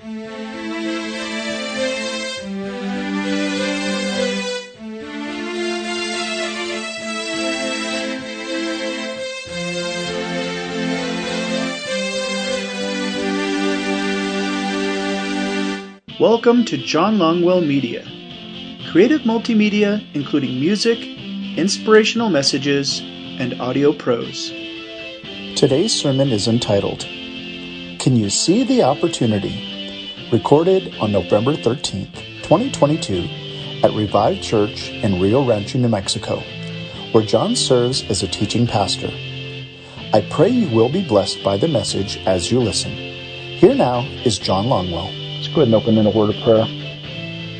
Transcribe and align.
Welcome 0.00 0.14
to 16.66 16.76
John 16.76 17.18
Longwell 17.18 17.66
Media, 17.66 18.06
creative 18.92 19.22
multimedia 19.22 20.06
including 20.14 20.60
music, 20.60 20.98
inspirational 21.58 22.30
messages, 22.30 23.00
and 23.40 23.60
audio 23.60 23.92
prose. 23.92 24.50
Today's 25.56 25.92
sermon 25.92 26.28
is 26.30 26.46
entitled, 26.46 27.00
Can 27.98 28.14
You 28.14 28.30
See 28.30 28.62
the 28.62 28.84
Opportunity? 28.84 29.77
Recorded 30.30 30.94
on 31.00 31.10
November 31.10 31.54
13th, 31.54 32.42
2022, 32.42 33.82
at 33.82 33.94
Revived 33.94 34.42
Church 34.42 34.90
in 34.90 35.22
Rio 35.22 35.42
Rancho, 35.42 35.78
New 35.78 35.88
Mexico, 35.88 36.42
where 37.12 37.24
John 37.24 37.56
serves 37.56 38.02
as 38.10 38.22
a 38.22 38.28
teaching 38.28 38.66
pastor. 38.66 39.08
I 40.12 40.20
pray 40.30 40.50
you 40.50 40.68
will 40.68 40.90
be 40.90 41.02
blessed 41.02 41.42
by 41.42 41.56
the 41.56 41.66
message 41.66 42.18
as 42.26 42.52
you 42.52 42.60
listen. 42.60 42.90
Here 42.90 43.74
now 43.74 44.00
is 44.22 44.38
John 44.38 44.66
Longwell. 44.66 45.36
Let's 45.36 45.48
go 45.48 45.62
ahead 45.62 45.68
and 45.68 45.74
open 45.74 45.96
in 45.96 46.04
a 46.04 46.10
word 46.10 46.34
of 46.34 46.42
prayer. 46.42 46.66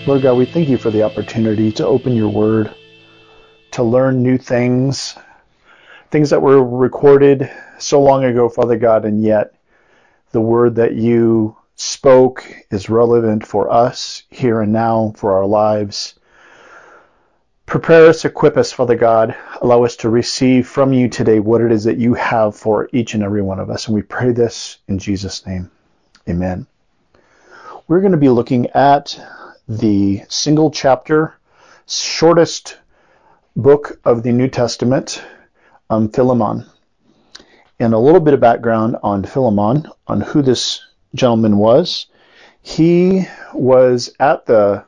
Lord 0.07 0.21
God, 0.21 0.35
we 0.35 0.45
thank 0.45 0.69
you 0.69 0.77
for 0.77 0.91
the 0.91 1.05
opportunity 1.05 1.73
to 1.73 1.87
open 1.87 2.15
your 2.15 2.29
word, 2.29 2.75
to 3.71 3.83
learn 3.83 4.23
new 4.23 4.37
things, 4.37 5.17
things 6.11 6.29
that 6.29 6.43
were 6.43 6.63
recorded 6.63 7.51
so 7.79 7.99
long 8.03 8.25
ago, 8.25 8.51
Father 8.51 8.77
God, 8.77 9.07
and 9.07 9.23
yet 9.23 9.55
the 10.33 10.43
word 10.43 10.75
that 10.75 10.97
you 10.97 11.57
spoke 11.79 12.45
is 12.73 12.91
relevant 12.91 13.47
for 13.47 13.71
us 13.73 14.25
here 14.31 14.61
and 14.61 14.73
now, 14.73 15.13
for 15.17 15.33
our 15.33 15.47
lives. 15.47 16.19
Prepare 17.67 18.09
us, 18.09 18.25
equip 18.25 18.57
us, 18.57 18.73
Father 18.73 18.97
God. 18.97 19.37
Allow 19.63 19.85
us 19.85 19.95
to 19.97 20.11
receive 20.11 20.67
from 20.67 20.93
you 20.93 21.09
today 21.09 21.39
what 21.39 21.61
it 21.61 21.71
is 21.71 21.85
that 21.85 21.97
you 21.97 22.15
have 22.15 22.57
for 22.57 22.89
each 22.93 23.15
and 23.15 23.23
every 23.23 23.43
one 23.43 23.61
of 23.61 23.71
us. 23.71 23.87
And 23.87 23.95
we 23.95 24.03
pray 24.03 24.33
this 24.33 24.79
in 24.89 24.99
Jesus' 24.99 25.47
name. 25.47 25.71
Amen. 26.29 26.67
We're 27.87 28.01
going 28.01 28.13
to 28.13 28.19
be 28.19 28.29
looking 28.29 28.67
at 28.71 29.19
the 29.69 30.23
single 30.29 30.73
chapter, 30.73 31.39
shortest 31.87 32.77
book 33.55 34.01
of 34.05 34.25
the 34.25 34.33
New 34.33 34.49
Testament, 34.49 35.23
um, 35.91 36.09
Philemon. 36.09 36.67
And 37.79 37.95
a 37.95 37.99
little 37.99 38.21
bit 38.21 38.35
of 38.35 38.41
background 38.41 38.97
on 39.05 39.23
Philemon, 39.23 39.87
on 40.09 40.23
who 40.23 40.43
this 40.43 40.81
gentleman 41.15 41.59
was. 41.59 42.07
He 42.63 43.27
was 43.55 44.15
at 44.21 44.47
the 44.47 44.85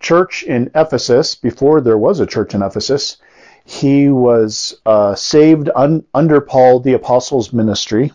church 0.00 0.42
in 0.42 0.70
Ephesus 0.74 1.34
before 1.34 1.80
there 1.80 1.98
was 1.98 2.20
a 2.20 2.26
church 2.26 2.54
in 2.54 2.62
Ephesus. 2.62 3.16
He 3.64 4.08
was 4.08 4.74
uh, 4.84 5.14
saved 5.14 5.70
un- 5.74 6.04
under 6.14 6.40
Paul 6.40 6.80
the 6.80 6.94
Apostle's 6.94 7.52
ministry, 7.52 8.12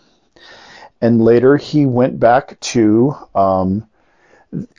and 1.01 1.21
later 1.21 1.57
he 1.57 1.85
went 1.85 2.19
back 2.19 2.59
to 2.59 3.15
um, 3.33 3.87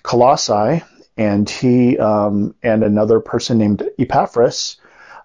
Colossae, 0.02 0.82
and 1.16 1.48
he 1.48 1.96
um, 1.98 2.54
and 2.62 2.82
another 2.82 3.20
person 3.20 3.58
named 3.58 3.82
Epaphras 3.98 4.76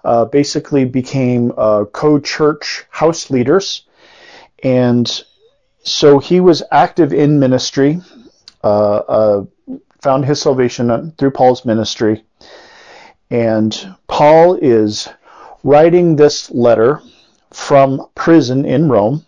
uh, 0.05 0.25
basically 0.25 0.85
became 0.85 1.51
uh, 1.57 1.85
co-church 1.85 2.85
house 2.89 3.29
leaders, 3.29 3.85
and 4.63 5.23
so 5.83 6.19
he 6.19 6.39
was 6.39 6.63
active 6.71 7.13
in 7.13 7.39
ministry. 7.39 8.01
Uh, 8.63 8.95
uh 8.97 9.45
found 10.01 10.25
his 10.25 10.41
salvation 10.41 11.13
through 11.17 11.31
Paul's 11.31 11.63
ministry, 11.63 12.23
and 13.31 13.95
Paul 14.07 14.55
is 14.55 15.07
writing 15.63 16.15
this 16.15 16.51
letter 16.51 17.01
from 17.51 18.07
prison 18.15 18.65
in 18.65 18.89
Rome. 18.89 19.25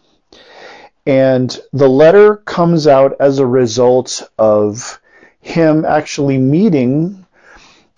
And 1.06 1.60
the 1.72 1.90
letter 1.90 2.38
comes 2.38 2.88
out 2.88 3.16
as 3.20 3.40
a 3.40 3.46
result 3.46 4.24
of 4.38 5.00
him 5.40 5.86
actually 5.86 6.38
meeting 6.38 7.26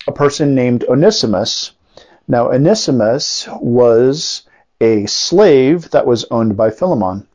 a 0.06 0.12
person 0.12 0.54
named 0.54 0.84
Onesimus. 0.84 1.72
Now, 2.26 2.50
Onesimus 2.50 3.48
was 3.60 4.42
a 4.80 5.06
slave 5.06 5.90
that 5.90 6.06
was 6.06 6.26
owned 6.30 6.56
by 6.56 6.70
Philemon. 6.70 7.27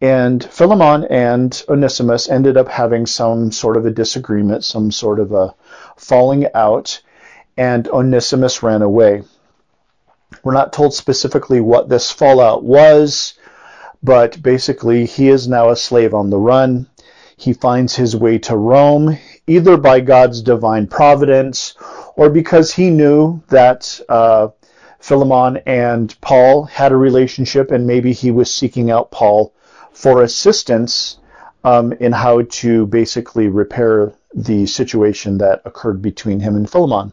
And 0.00 0.42
Philemon 0.42 1.04
and 1.10 1.62
Onesimus 1.68 2.30
ended 2.30 2.56
up 2.56 2.68
having 2.68 3.04
some 3.04 3.52
sort 3.52 3.76
of 3.76 3.84
a 3.84 3.90
disagreement, 3.90 4.64
some 4.64 4.90
sort 4.90 5.20
of 5.20 5.32
a 5.32 5.54
falling 5.96 6.46
out, 6.54 7.02
and 7.56 7.86
Onesimus 7.88 8.62
ran 8.62 8.80
away. 8.80 9.22
We're 10.42 10.54
not 10.54 10.72
told 10.72 10.94
specifically 10.94 11.60
what 11.60 11.90
this 11.90 12.10
fallout 12.10 12.64
was, 12.64 13.34
but 14.02 14.42
basically 14.42 15.04
he 15.04 15.28
is 15.28 15.46
now 15.46 15.68
a 15.68 15.76
slave 15.76 16.14
on 16.14 16.30
the 16.30 16.38
run. 16.38 16.86
He 17.36 17.52
finds 17.52 17.96
his 17.96 18.16
way 18.16 18.38
to 18.38 18.56
Rome 18.56 19.18
either 19.46 19.76
by 19.76 20.00
God's 20.00 20.40
divine 20.40 20.86
providence 20.86 21.74
or 22.16 22.30
because 22.30 22.72
he 22.72 22.88
knew 22.88 23.42
that 23.48 24.00
uh, 24.08 24.48
Philemon 24.98 25.58
and 25.66 26.18
Paul 26.20 26.64
had 26.64 26.92
a 26.92 26.96
relationship 26.96 27.70
and 27.70 27.86
maybe 27.86 28.12
he 28.12 28.30
was 28.30 28.52
seeking 28.52 28.90
out 28.90 29.10
Paul 29.10 29.52
for 29.92 30.22
assistance 30.22 31.18
um, 31.64 31.92
in 31.94 32.12
how 32.12 32.42
to 32.42 32.86
basically 32.86 33.48
repair 33.48 34.12
the 34.34 34.66
situation 34.66 35.38
that 35.38 35.62
occurred 35.64 36.00
between 36.00 36.40
him 36.40 36.56
and 36.56 36.70
Philemon. 36.70 37.12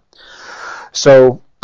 So 0.92 1.42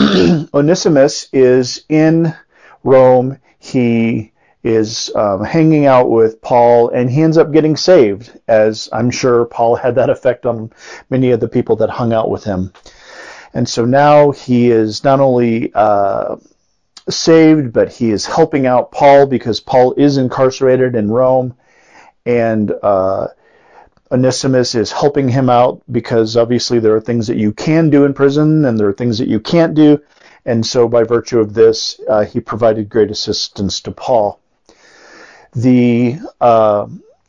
Onesimus 0.53 1.27
is 1.31 1.85
in 1.89 2.35
Rome. 2.83 3.37
He 3.59 4.31
is 4.63 5.11
um, 5.15 5.43
hanging 5.43 5.85
out 5.85 6.09
with 6.09 6.41
Paul, 6.41 6.89
and 6.89 7.09
he 7.09 7.21
ends 7.21 7.37
up 7.37 7.51
getting 7.51 7.75
saved, 7.75 8.39
as 8.47 8.89
I'm 8.93 9.11
sure 9.11 9.45
Paul 9.45 9.75
had 9.75 9.95
that 9.95 10.09
effect 10.09 10.45
on 10.45 10.71
many 11.09 11.31
of 11.31 11.39
the 11.39 11.49
people 11.49 11.75
that 11.77 11.89
hung 11.89 12.13
out 12.13 12.29
with 12.29 12.43
him. 12.43 12.71
And 13.53 13.67
so 13.67 13.85
now 13.85 14.31
he 14.31 14.71
is 14.71 15.03
not 15.03 15.19
only 15.19 15.71
uh, 15.73 16.37
saved, 17.09 17.73
but 17.73 17.91
he 17.91 18.11
is 18.11 18.25
helping 18.25 18.65
out 18.65 18.91
Paul 18.91 19.25
because 19.25 19.59
Paul 19.59 19.93
is 19.97 20.17
incarcerated 20.17 20.95
in 20.95 21.11
Rome, 21.11 21.55
and 22.25 22.71
uh, 22.81 23.27
Onesimus 24.11 24.75
is 24.75 24.91
helping 24.91 25.27
him 25.29 25.49
out 25.49 25.81
because 25.91 26.37
obviously 26.37 26.79
there 26.79 26.95
are 26.95 27.01
things 27.01 27.27
that 27.27 27.37
you 27.37 27.51
can 27.51 27.89
do 27.89 28.05
in 28.05 28.13
prison 28.13 28.65
and 28.65 28.79
there 28.79 28.87
are 28.87 28.93
things 28.93 29.17
that 29.17 29.27
you 29.27 29.39
can't 29.39 29.73
do. 29.73 30.01
And 30.45 30.65
so, 30.65 30.87
by 30.87 31.03
virtue 31.03 31.39
of 31.39 31.53
this, 31.53 31.99
uh, 32.09 32.25
he 32.25 32.39
provided 32.41 32.89
great 32.89 33.11
assistance 33.11 33.79
to 33.81 33.91
Paul 33.91 34.39
the 35.55 36.17
uh, 36.41 36.87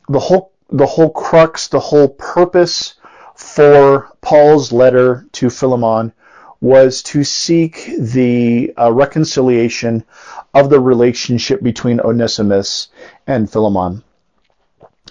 the 0.09 0.19
whole 0.19 0.51
the 0.69 0.85
whole 0.85 1.09
crux, 1.09 1.67
the 1.67 1.79
whole 1.79 2.09
purpose 2.09 2.95
for 3.35 4.09
Paul's 4.21 4.71
letter 4.71 5.25
to 5.33 5.49
Philemon 5.49 6.13
was 6.65 7.03
to 7.03 7.23
seek 7.23 7.91
the 7.99 8.73
uh, 8.75 8.91
reconciliation 8.91 10.03
of 10.55 10.71
the 10.71 10.79
relationship 10.79 11.61
between 11.61 11.99
Onesimus 11.99 12.87
and 13.27 13.47
Philemon. 13.47 14.03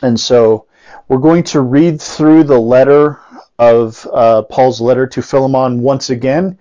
And 0.02 0.18
so 0.18 0.66
we're 1.06 1.18
going 1.18 1.44
to 1.44 1.60
read 1.60 2.02
through 2.02 2.42
the 2.42 2.58
letter 2.58 3.20
of 3.56 4.04
uh, 4.12 4.42
Paul's 4.42 4.80
letter 4.80 5.06
to 5.06 5.22
Philemon 5.22 5.80
once 5.80 6.10
again 6.10 6.58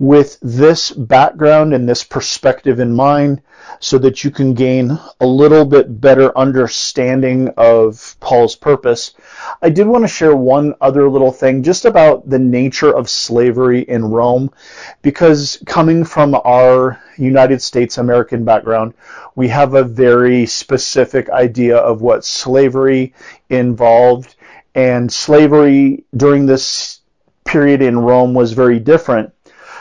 with 0.00 0.38
this 0.40 0.90
background 0.90 1.74
and 1.74 1.86
this 1.86 2.02
perspective 2.02 2.80
in 2.80 2.90
mind 2.90 3.42
so 3.80 3.98
that 3.98 4.24
you 4.24 4.30
can 4.30 4.54
gain 4.54 4.98
a 5.20 5.26
little 5.26 5.66
bit 5.66 6.00
better 6.00 6.36
understanding 6.36 7.50
of 7.58 8.16
Paul's 8.18 8.56
purpose. 8.56 9.12
I 9.60 9.68
did 9.68 9.86
want 9.86 10.02
to 10.04 10.08
share 10.08 10.34
one 10.34 10.74
other 10.80 11.08
little 11.10 11.30
thing 11.30 11.62
just 11.62 11.84
about 11.84 12.26
the 12.28 12.38
nature 12.38 12.90
of 12.96 13.10
slavery 13.10 13.82
in 13.82 14.06
Rome, 14.06 14.50
because 15.02 15.62
coming 15.66 16.04
from 16.04 16.34
our 16.34 16.98
United 17.18 17.60
States 17.60 17.98
American 17.98 18.42
background, 18.42 18.94
we 19.34 19.48
have 19.48 19.74
a 19.74 19.84
very 19.84 20.46
specific 20.46 21.28
idea 21.28 21.76
of 21.76 22.00
what 22.00 22.24
slavery 22.24 23.12
involved, 23.50 24.34
and 24.74 25.12
slavery 25.12 26.04
during 26.16 26.46
this 26.46 27.00
period 27.44 27.82
in 27.82 27.98
Rome 27.98 28.32
was 28.32 28.52
very 28.52 28.78
different. 28.78 29.34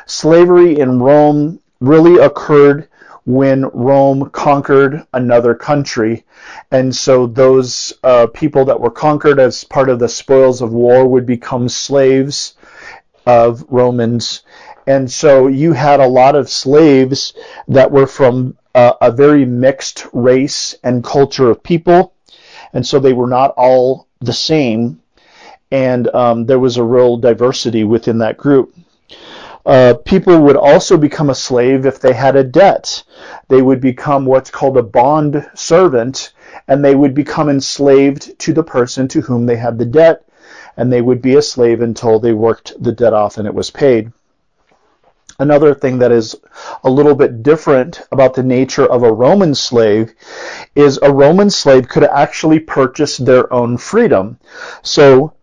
Slavery 0.10 0.80
in 0.80 1.00
Rome 1.00 1.60
really 1.80 2.18
occurred 2.18 2.88
when 3.26 3.66
Rome 3.66 4.32
conquered 4.32 5.06
another 5.14 5.54
country. 5.54 6.26
And 6.72 6.96
so 6.96 7.28
those 7.28 7.94
uh, 8.04 8.26
people 8.34 8.66
that 8.66 8.82
were 8.82 8.90
conquered 8.90 9.40
as 9.40 9.64
part 9.64 9.88
of 9.88 10.00
the 10.00 10.10
spoils 10.10 10.64
of 10.64 10.74
war 10.74 11.08
would 11.08 11.28
become 11.28 11.70
slaves 11.70 12.56
of 13.28 13.64
Romans. 13.70 14.42
And 14.88 15.12
so 15.12 15.46
you 15.46 15.74
had 15.74 16.00
a 16.00 16.08
lot 16.08 16.36
of 16.36 16.50
slaves 16.50 17.34
that 17.68 17.92
were 17.92 18.08
from 18.08 18.58
uh, 18.74 18.94
a 19.00 19.12
very 19.12 19.46
mixed 19.46 20.08
race 20.12 20.74
and 20.84 21.04
culture 21.04 21.52
of 21.52 21.62
people. 21.62 22.14
And 22.74 22.86
so 22.86 23.00
they 23.00 23.14
were 23.14 23.28
not 23.28 23.54
all 23.58 24.08
the 24.22 24.34
same, 24.34 25.02
and 25.72 26.08
um, 26.16 26.46
there 26.48 26.60
was 26.60 26.78
a 26.78 26.84
real 26.84 27.18
diversity 27.18 27.84
within 27.84 28.18
that 28.20 28.38
group. 28.38 28.74
Uh, 29.66 29.94
people 30.06 30.40
would 30.42 30.56
also 30.56 30.98
become 30.98 31.30
a 31.30 31.36
slave 31.36 31.86
if 31.86 32.00
they 32.00 32.14
had 32.14 32.36
a 32.36 32.44
debt. 32.44 33.04
They 33.50 33.62
would 33.62 33.82
become 33.82 34.26
what's 34.26 34.50
called 34.50 34.78
a 34.78 34.84
bond 34.84 35.50
servant, 35.54 36.32
and 36.68 36.84
they 36.84 36.96
would 36.96 37.14
become 37.14 37.50
enslaved 37.50 38.40
to 38.40 38.54
the 38.54 38.64
person 38.64 39.08
to 39.10 39.22
whom 39.22 39.46
they 39.46 39.58
had 39.58 39.78
the 39.78 39.86
debt, 39.86 40.24
and 40.78 40.92
they 40.92 41.02
would 41.02 41.22
be 41.22 41.36
a 41.36 41.42
slave 41.42 41.82
until 41.82 42.20
they 42.20 42.32
worked 42.32 42.74
the 42.82 42.92
debt 42.94 43.14
off 43.14 43.38
and 43.38 43.46
it 43.46 43.54
was 43.54 43.70
paid. 43.70 44.12
Another 45.38 45.74
thing 45.74 46.00
that 46.00 46.12
is 46.12 46.36
a 46.84 46.90
little 46.90 47.16
bit 47.16 47.44
different 47.44 48.02
about 48.12 48.34
the 48.34 48.44
nature 48.44 48.86
of 48.86 49.04
a 49.04 49.12
Roman 49.12 49.56
slave 49.56 50.14
is 50.76 51.00
a 51.02 51.14
Roman 51.14 51.50
slave 51.50 51.88
could 51.88 52.04
actually 52.04 52.60
purchase 52.60 53.18
their 53.18 53.52
own 53.54 53.78
freedom. 53.78 54.38
So 54.82 55.34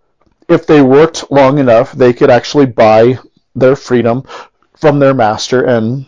if 0.49 0.67
they 0.67 0.83
worked 0.83 1.31
long 1.31 1.59
enough, 1.59 1.93
they 1.93 2.13
could 2.13 2.31
actually 2.31 2.67
buy 2.67 3.19
their 3.56 3.75
freedom 3.75 4.23
from 4.76 4.99
their 4.99 5.14
master 5.14 5.64
and 5.64 6.06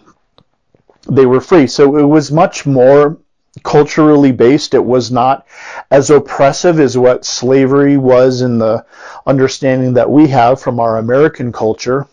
they 1.08 1.26
were 1.26 1.40
free. 1.40 1.66
So 1.66 1.96
it 1.96 2.04
was 2.04 2.30
much 2.30 2.66
more 2.66 3.18
culturally 3.64 4.30
based. 4.30 4.74
It 4.74 4.84
was 4.84 5.10
not 5.10 5.46
as 5.90 6.10
oppressive 6.10 6.78
as 6.78 6.96
what 6.96 7.24
slavery 7.24 7.96
was 7.96 8.42
in 8.42 8.58
the 8.58 8.84
understanding 9.26 9.94
that 9.94 10.10
we 10.10 10.28
have 10.28 10.60
from 10.60 10.78
our 10.78 10.98
American 10.98 11.50
culture. 11.50 12.06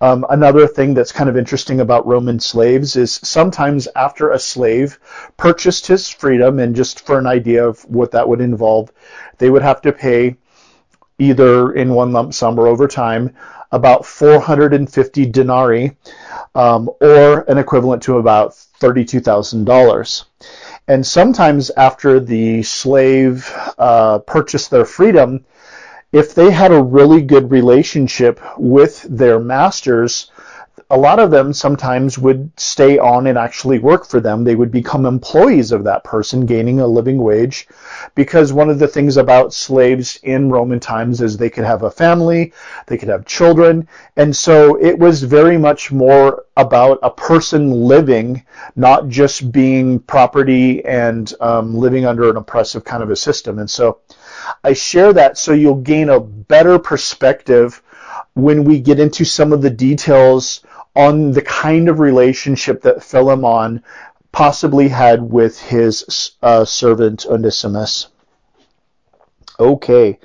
Um, 0.00 0.26
another 0.28 0.66
thing 0.66 0.92
that's 0.92 1.12
kind 1.12 1.30
of 1.30 1.36
interesting 1.36 1.80
about 1.80 2.06
Roman 2.06 2.40
slaves 2.40 2.96
is 2.96 3.20
sometimes 3.22 3.88
after 3.94 4.30
a 4.30 4.38
slave 4.38 4.98
purchased 5.36 5.86
his 5.86 6.08
freedom, 6.10 6.58
and 6.58 6.74
just 6.74 7.06
for 7.06 7.18
an 7.18 7.26
idea 7.26 7.66
of 7.66 7.80
what 7.88 8.10
that 8.10 8.28
would 8.28 8.40
involve, 8.40 8.92
they 9.38 9.48
would 9.48 9.62
have 9.62 9.80
to 9.82 9.92
pay 9.92 10.36
either 11.18 11.72
in 11.72 11.94
one 11.94 12.12
lump 12.12 12.34
sum 12.34 12.58
or 12.58 12.66
over 12.66 12.88
time 12.88 13.34
about 13.74 14.06
450 14.06 15.26
denarii, 15.26 15.96
um, 16.54 16.88
or 17.00 17.40
an 17.42 17.58
equivalent 17.58 18.04
to 18.04 18.18
about 18.18 18.52
$32,000. 18.80 20.24
And 20.86 21.04
sometimes 21.04 21.70
after 21.70 22.20
the 22.20 22.62
slave 22.62 23.50
uh, 23.76 24.20
purchased 24.20 24.70
their 24.70 24.84
freedom, 24.84 25.44
if 26.12 26.36
they 26.36 26.52
had 26.52 26.70
a 26.70 26.80
really 26.80 27.20
good 27.20 27.50
relationship 27.50 28.40
with 28.56 29.02
their 29.02 29.40
masters, 29.40 30.30
a 30.94 31.04
lot 31.04 31.18
of 31.18 31.32
them 31.32 31.52
sometimes 31.52 32.18
would 32.18 32.52
stay 32.56 32.98
on 32.98 33.26
and 33.26 33.36
actually 33.36 33.80
work 33.80 34.06
for 34.06 34.20
them. 34.20 34.44
They 34.44 34.54
would 34.54 34.70
become 34.70 35.06
employees 35.06 35.72
of 35.72 35.82
that 35.82 36.04
person, 36.04 36.46
gaining 36.46 36.78
a 36.78 36.86
living 36.86 37.18
wage. 37.18 37.66
Because 38.14 38.52
one 38.52 38.70
of 38.70 38.78
the 38.78 38.86
things 38.86 39.16
about 39.16 39.52
slaves 39.52 40.20
in 40.22 40.52
Roman 40.52 40.78
times 40.78 41.20
is 41.20 41.36
they 41.36 41.50
could 41.50 41.64
have 41.64 41.82
a 41.82 41.90
family, 41.90 42.52
they 42.86 42.96
could 42.96 43.08
have 43.08 43.26
children, 43.26 43.88
and 44.14 44.36
so 44.36 44.76
it 44.76 44.96
was 44.96 45.20
very 45.24 45.58
much 45.58 45.90
more 45.90 46.44
about 46.56 47.00
a 47.02 47.10
person 47.10 47.72
living, 47.72 48.44
not 48.76 49.08
just 49.08 49.50
being 49.50 49.98
property 49.98 50.84
and 50.84 51.34
um, 51.40 51.74
living 51.76 52.06
under 52.06 52.30
an 52.30 52.36
oppressive 52.36 52.84
kind 52.84 53.02
of 53.02 53.10
a 53.10 53.16
system. 53.16 53.58
And 53.58 53.68
so 53.68 53.98
I 54.62 54.74
share 54.74 55.12
that 55.14 55.38
so 55.38 55.54
you'll 55.54 55.82
gain 55.82 56.08
a 56.08 56.20
better 56.20 56.78
perspective 56.78 57.82
when 58.34 58.62
we 58.62 58.78
get 58.78 59.00
into 59.00 59.24
some 59.24 59.52
of 59.52 59.60
the 59.60 59.70
details 59.70 60.60
on 60.94 61.32
the 61.32 61.42
kind 61.42 61.88
of 61.88 61.98
relationship 61.98 62.82
that 62.82 63.02
Philemon 63.02 63.82
possibly 64.32 64.88
had 64.88 65.22
with 65.22 65.60
his 65.60 66.32
uh, 66.42 66.64
servant 66.64 67.26
Onesimus. 67.26 68.08
Okay, 69.60 70.18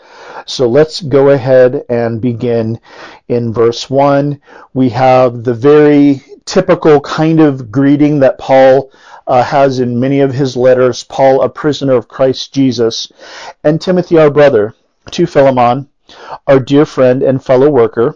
so 0.47 0.67
let's 0.67 1.01
go 1.01 1.29
ahead 1.29 1.85
and 1.89 2.19
begin 2.19 2.79
in 3.27 3.53
verse 3.53 3.87
1. 3.87 4.41
We 4.73 4.89
have 4.89 5.43
the 5.43 5.53
very 5.53 6.23
typical 6.45 6.99
kind 7.01 7.39
of 7.39 7.71
greeting 7.71 8.19
that 8.21 8.39
Paul 8.39 8.91
uh, 9.27 9.43
has 9.43 9.79
in 9.79 9.99
many 9.99 10.21
of 10.21 10.33
his 10.33 10.57
letters, 10.57 11.03
Paul, 11.03 11.43
a 11.43 11.49
prisoner 11.49 11.93
of 11.93 12.07
Christ 12.07 12.51
Jesus, 12.51 13.11
and 13.63 13.79
Timothy, 13.79 14.17
our 14.17 14.31
brother, 14.31 14.73
to 15.11 15.27
Philemon, 15.27 15.87
our 16.47 16.59
dear 16.59 16.87
friend 16.87 17.21
and 17.21 17.43
fellow 17.43 17.69
worker, 17.69 18.15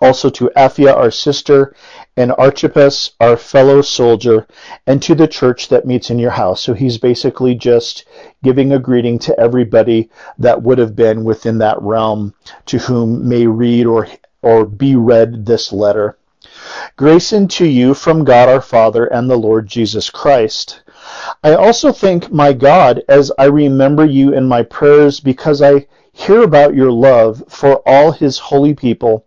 also 0.00 0.28
to 0.30 0.50
Apphia, 0.56 0.94
our 0.94 1.10
sister, 1.10 1.74
and 2.16 2.32
Archippus, 2.38 3.12
our 3.20 3.36
fellow 3.36 3.82
soldier, 3.82 4.46
and 4.86 5.02
to 5.02 5.14
the 5.14 5.28
church 5.28 5.68
that 5.68 5.86
meets 5.86 6.10
in 6.10 6.18
your 6.18 6.30
house. 6.30 6.62
So 6.62 6.74
he's 6.74 6.98
basically 6.98 7.54
just 7.54 8.04
giving 8.42 8.72
a 8.72 8.78
greeting 8.78 9.18
to 9.20 9.38
everybody 9.38 10.10
that 10.38 10.62
would 10.62 10.78
have 10.78 10.96
been 10.96 11.24
within 11.24 11.58
that 11.58 11.80
realm 11.80 12.34
to 12.66 12.78
whom 12.78 13.28
may 13.28 13.46
read 13.46 13.86
or, 13.86 14.08
or 14.42 14.64
be 14.64 14.96
read 14.96 15.46
this 15.46 15.72
letter. 15.72 16.16
Grace 16.96 17.32
unto 17.32 17.64
you 17.64 17.94
from 17.94 18.24
God 18.24 18.48
our 18.48 18.60
Father 18.60 19.06
and 19.06 19.28
the 19.28 19.36
Lord 19.36 19.66
Jesus 19.66 20.10
Christ. 20.10 20.80
I 21.44 21.54
also 21.54 21.92
thank 21.92 22.32
my 22.32 22.52
God 22.52 23.02
as 23.08 23.30
I 23.38 23.44
remember 23.44 24.04
you 24.04 24.32
in 24.32 24.46
my 24.48 24.62
prayers 24.62 25.20
because 25.20 25.62
I 25.62 25.86
hear 26.12 26.42
about 26.42 26.74
your 26.74 26.90
love 26.90 27.44
for 27.48 27.82
all 27.86 28.10
his 28.10 28.38
holy 28.38 28.72
people 28.72 29.26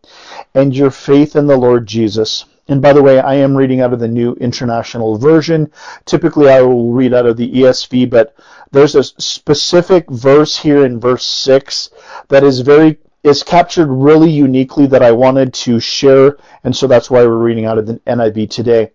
and 0.54 0.76
your 0.76 0.92
faith 0.92 1.36
in 1.36 1.48
the 1.48 1.58
Lord 1.58 1.88
Jesus. 1.88 2.46
And 2.68 2.82
by 2.82 2.94
the 2.94 3.02
way, 3.02 3.20
I 3.20 3.36
am 3.36 3.58
reading 3.58 3.82
out 3.82 3.94
of 3.94 4.00
the 4.00 4.08
New 4.08 4.34
International 4.34 5.18
Version. 5.18 5.72
Typically, 6.06 6.50
I 6.50 6.62
will 6.62 6.92
read 6.92 7.14
out 7.14 7.26
of 7.26 7.36
the 7.36 7.52
ESV, 7.52 8.10
but 8.10 8.36
there's 8.72 8.96
a 8.96 9.04
specific 9.04 10.10
verse 10.10 10.58
here 10.58 10.86
in 10.86 11.00
verse 11.00 11.26
6 11.26 11.90
that 12.28 12.44
is 12.44 12.60
very 12.60 13.00
is 13.24 13.44
captured 13.44 13.88
really 13.88 14.30
uniquely 14.30 14.86
that 14.88 15.04
I 15.04 15.12
wanted 15.12 15.54
to 15.54 15.80
share, 15.80 16.38
and 16.64 16.74
so 16.74 16.88
that's 16.88 17.12
why 17.12 17.26
we're 17.26 17.36
reading 17.38 17.66
out 17.66 17.78
of 17.78 17.86
the 17.86 17.96
NIV 18.08 18.50
today. 18.50 18.92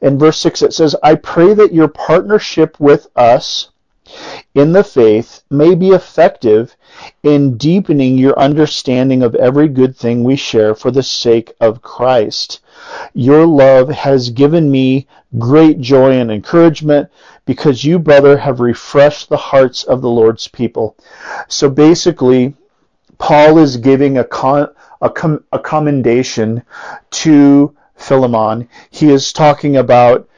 In 0.00 0.18
verse 0.18 0.38
6 0.38 0.62
it 0.62 0.72
says, 0.72 0.94
I 1.02 1.16
pray 1.16 1.54
that 1.54 1.74
your 1.74 1.88
partnership 1.88 2.78
with 2.78 3.08
us 3.16 3.70
in 4.54 4.72
the 4.72 4.84
faith 4.84 5.42
may 5.50 5.74
be 5.74 5.90
effective 5.90 6.76
in 7.24 7.56
deepening 7.56 8.16
your 8.16 8.38
understanding 8.38 9.22
of 9.22 9.34
every 9.34 9.68
good 9.68 9.96
thing 9.96 10.22
we 10.22 10.36
share 10.36 10.74
for 10.74 10.92
the 10.92 11.02
sake 11.02 11.52
of 11.60 11.82
Christ. 11.82 12.60
Your 13.12 13.46
love 13.46 13.88
has 13.88 14.30
given 14.30 14.70
me 14.70 15.08
great 15.38 15.80
joy 15.80 16.12
and 16.12 16.30
encouragement 16.30 17.10
because 17.44 17.84
you, 17.84 17.98
brother, 17.98 18.38
have 18.38 18.60
refreshed 18.60 19.28
the 19.28 19.36
hearts 19.36 19.82
of 19.82 20.00
the 20.00 20.10
Lord's 20.10 20.46
people. 20.46 20.96
So 21.48 21.68
basically, 21.68 22.54
Paul 23.18 23.58
is 23.58 23.76
giving 23.76 24.18
a, 24.18 24.24
con, 24.24 24.68
a, 25.02 25.10
com, 25.10 25.42
a 25.52 25.58
commendation 25.58 26.62
to 27.10 27.74
Philemon. 27.96 28.68
He 28.90 29.10
is 29.10 29.32
talking 29.32 29.76
about 29.76 30.28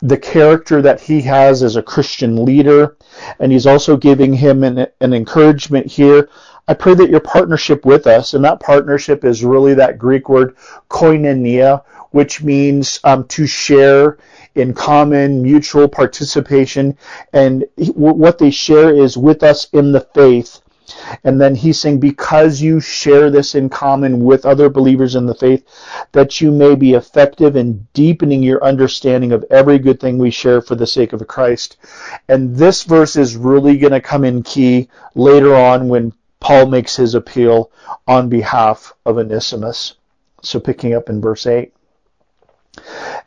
the 0.00 0.16
character 0.16 0.80
that 0.82 1.00
he 1.00 1.20
has 1.22 1.62
as 1.62 1.76
a 1.76 1.82
Christian 1.82 2.44
leader, 2.44 2.96
and 3.38 3.52
he's 3.52 3.66
also 3.66 3.96
giving 3.96 4.32
him 4.32 4.64
an, 4.64 4.86
an 5.00 5.12
encouragement 5.12 5.86
here. 5.86 6.28
I 6.66 6.74
pray 6.74 6.94
that 6.94 7.10
your 7.10 7.20
partnership 7.20 7.84
with 7.84 8.06
us, 8.06 8.34
and 8.34 8.44
that 8.44 8.60
partnership 8.60 9.24
is 9.24 9.44
really 9.44 9.74
that 9.74 9.98
Greek 9.98 10.28
word 10.28 10.56
koinonia, 10.90 11.82
which 12.10 12.42
means 12.42 13.00
um, 13.04 13.26
to 13.28 13.46
share 13.46 14.18
in 14.54 14.74
common, 14.74 15.42
mutual 15.42 15.88
participation, 15.88 16.96
and 17.32 17.64
what 17.94 18.38
they 18.38 18.50
share 18.50 18.94
is 18.94 19.16
with 19.16 19.42
us 19.42 19.68
in 19.72 19.92
the 19.92 20.00
faith 20.00 20.60
and 21.24 21.40
then 21.40 21.54
he's 21.54 21.80
saying, 21.80 22.00
because 22.00 22.60
you 22.60 22.80
share 22.80 23.30
this 23.30 23.54
in 23.54 23.68
common 23.68 24.24
with 24.24 24.46
other 24.46 24.68
believers 24.68 25.14
in 25.14 25.26
the 25.26 25.34
faith, 25.34 25.64
that 26.12 26.40
you 26.40 26.50
may 26.50 26.74
be 26.74 26.94
effective 26.94 27.56
in 27.56 27.86
deepening 27.92 28.42
your 28.42 28.62
understanding 28.64 29.32
of 29.32 29.44
every 29.50 29.78
good 29.78 30.00
thing 30.00 30.18
we 30.18 30.30
share 30.30 30.60
for 30.60 30.74
the 30.74 30.86
sake 30.86 31.12
of 31.12 31.26
Christ. 31.26 31.76
And 32.28 32.56
this 32.56 32.84
verse 32.84 33.16
is 33.16 33.36
really 33.36 33.78
going 33.78 33.92
to 33.92 34.00
come 34.00 34.24
in 34.24 34.42
key 34.42 34.88
later 35.14 35.54
on 35.54 35.88
when 35.88 36.12
Paul 36.40 36.66
makes 36.66 36.96
his 36.96 37.14
appeal 37.14 37.70
on 38.06 38.28
behalf 38.28 38.94
of 39.04 39.18
Onesimus. 39.18 39.94
So 40.42 40.60
picking 40.60 40.94
up 40.94 41.08
in 41.08 41.20
verse 41.20 41.46
8. 41.46 41.72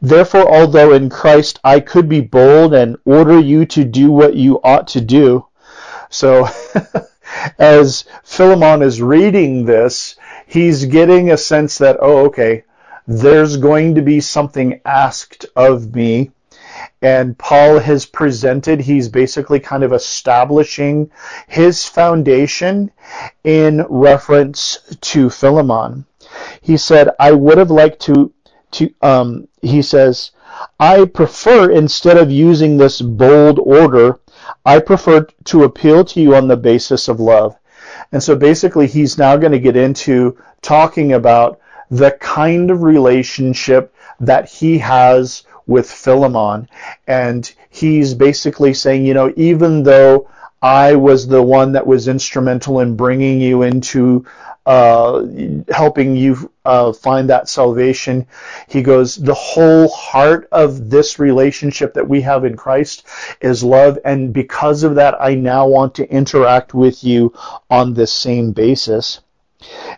Therefore, 0.02 0.50
although 0.50 0.94
in 0.94 1.10
Christ 1.10 1.60
I 1.64 1.82
could 1.82 2.08
be 2.08 2.22
bold 2.22 2.74
and 2.74 2.98
order 3.06 3.38
you 3.40 3.66
to 3.68 3.84
do 3.84 4.12
what 4.12 4.36
you 4.36 4.62
ought 4.64 4.88
to 4.90 5.02
do, 5.02 5.46
so 6.10 6.48
as 7.58 8.06
Philemon 8.24 8.82
is 8.82 9.02
reading 9.02 9.66
this, 9.66 10.16
he's 10.48 10.86
getting 10.86 11.32
a 11.32 11.38
sense 11.38 11.78
that, 11.78 11.98
oh, 12.02 12.26
okay, 12.26 12.64
there's 13.08 13.58
going 13.58 13.96
to 13.96 14.02
be 14.02 14.20
something 14.20 14.80
asked 14.86 15.46
of 15.56 15.96
me. 15.96 16.32
And 17.02 17.38
Paul 17.38 17.80
has 17.80 18.06
presented, 18.06 18.82
he's 18.82 19.10
basically 19.10 19.60
kind 19.60 19.84
of 19.84 19.94
establishing 19.94 21.10
his 21.48 21.86
foundation 21.86 22.92
in 23.44 23.86
reference 23.90 24.78
to 25.02 25.30
Philemon. 25.30 26.06
He 26.62 26.78
said, 26.78 27.10
I 27.20 27.32
would 27.32 27.58
have 27.58 27.72
liked 27.72 28.02
to, 28.04 28.32
to, 28.72 28.94
um, 29.02 29.48
he 29.62 29.82
says, 29.82 30.32
I 30.80 31.06
prefer 31.06 31.72
instead 31.72 32.18
of 32.18 32.32
using 32.32 32.78
this 32.78 33.02
bold 33.02 33.60
order, 33.60 34.20
I 34.66 34.80
prefer 34.80 35.28
to 35.46 35.64
appeal 35.64 36.06
to 36.06 36.22
you 36.22 36.36
on 36.36 36.48
the 36.48 36.58
basis 36.58 37.08
of 37.08 37.20
love. 37.20 37.58
And 38.12 38.22
so 38.22 38.36
basically, 38.36 38.88
he's 38.88 39.18
now 39.18 39.38
going 39.38 39.52
to 39.54 39.60
get 39.60 39.76
into 39.76 40.38
talking 40.62 41.14
about 41.14 41.60
the 41.90 42.12
kind 42.12 42.72
of 42.72 42.84
relationship 42.84 43.94
that 44.20 44.50
he 44.50 44.78
has 44.80 45.44
with 45.68 45.90
Philemon. 45.90 46.68
And 47.08 47.52
he's 47.70 48.14
basically 48.14 48.74
saying, 48.74 49.06
you 49.06 49.14
know, 49.14 49.34
even 49.36 49.84
though 49.84 50.30
I 50.62 50.96
was 50.96 51.28
the 51.28 51.42
one 51.42 51.72
that 51.72 51.88
was 51.88 52.08
instrumental 52.08 52.82
in 52.82 52.96
bringing 52.96 53.42
you 53.42 53.64
into 53.64 54.26
uh, 54.66 55.26
helping 55.70 56.16
you 56.16 56.52
uh, 56.66 56.94
find 56.94 57.30
that 57.30 57.50
salvation. 57.50 58.28
He 58.68 58.82
goes, 58.82 59.16
the 59.16 59.34
whole 59.34 59.88
heart 59.90 60.48
of 60.52 60.90
this 60.90 61.18
relationship 61.18 61.94
that 61.96 62.08
we 62.08 62.22
have 62.22 62.46
in 62.46 62.56
Christ 62.56 63.08
is 63.42 63.64
love, 63.64 63.98
and 64.06 64.34
because 64.34 64.84
of 64.84 64.96
that, 64.96 65.16
I 65.20 65.36
now 65.36 65.68
want 65.68 65.96
to 65.96 66.10
interact 66.10 66.74
with 66.74 67.04
you 67.04 67.34
on 67.70 67.94
this 67.94 68.14
same 68.14 68.52
basis. 68.52 69.22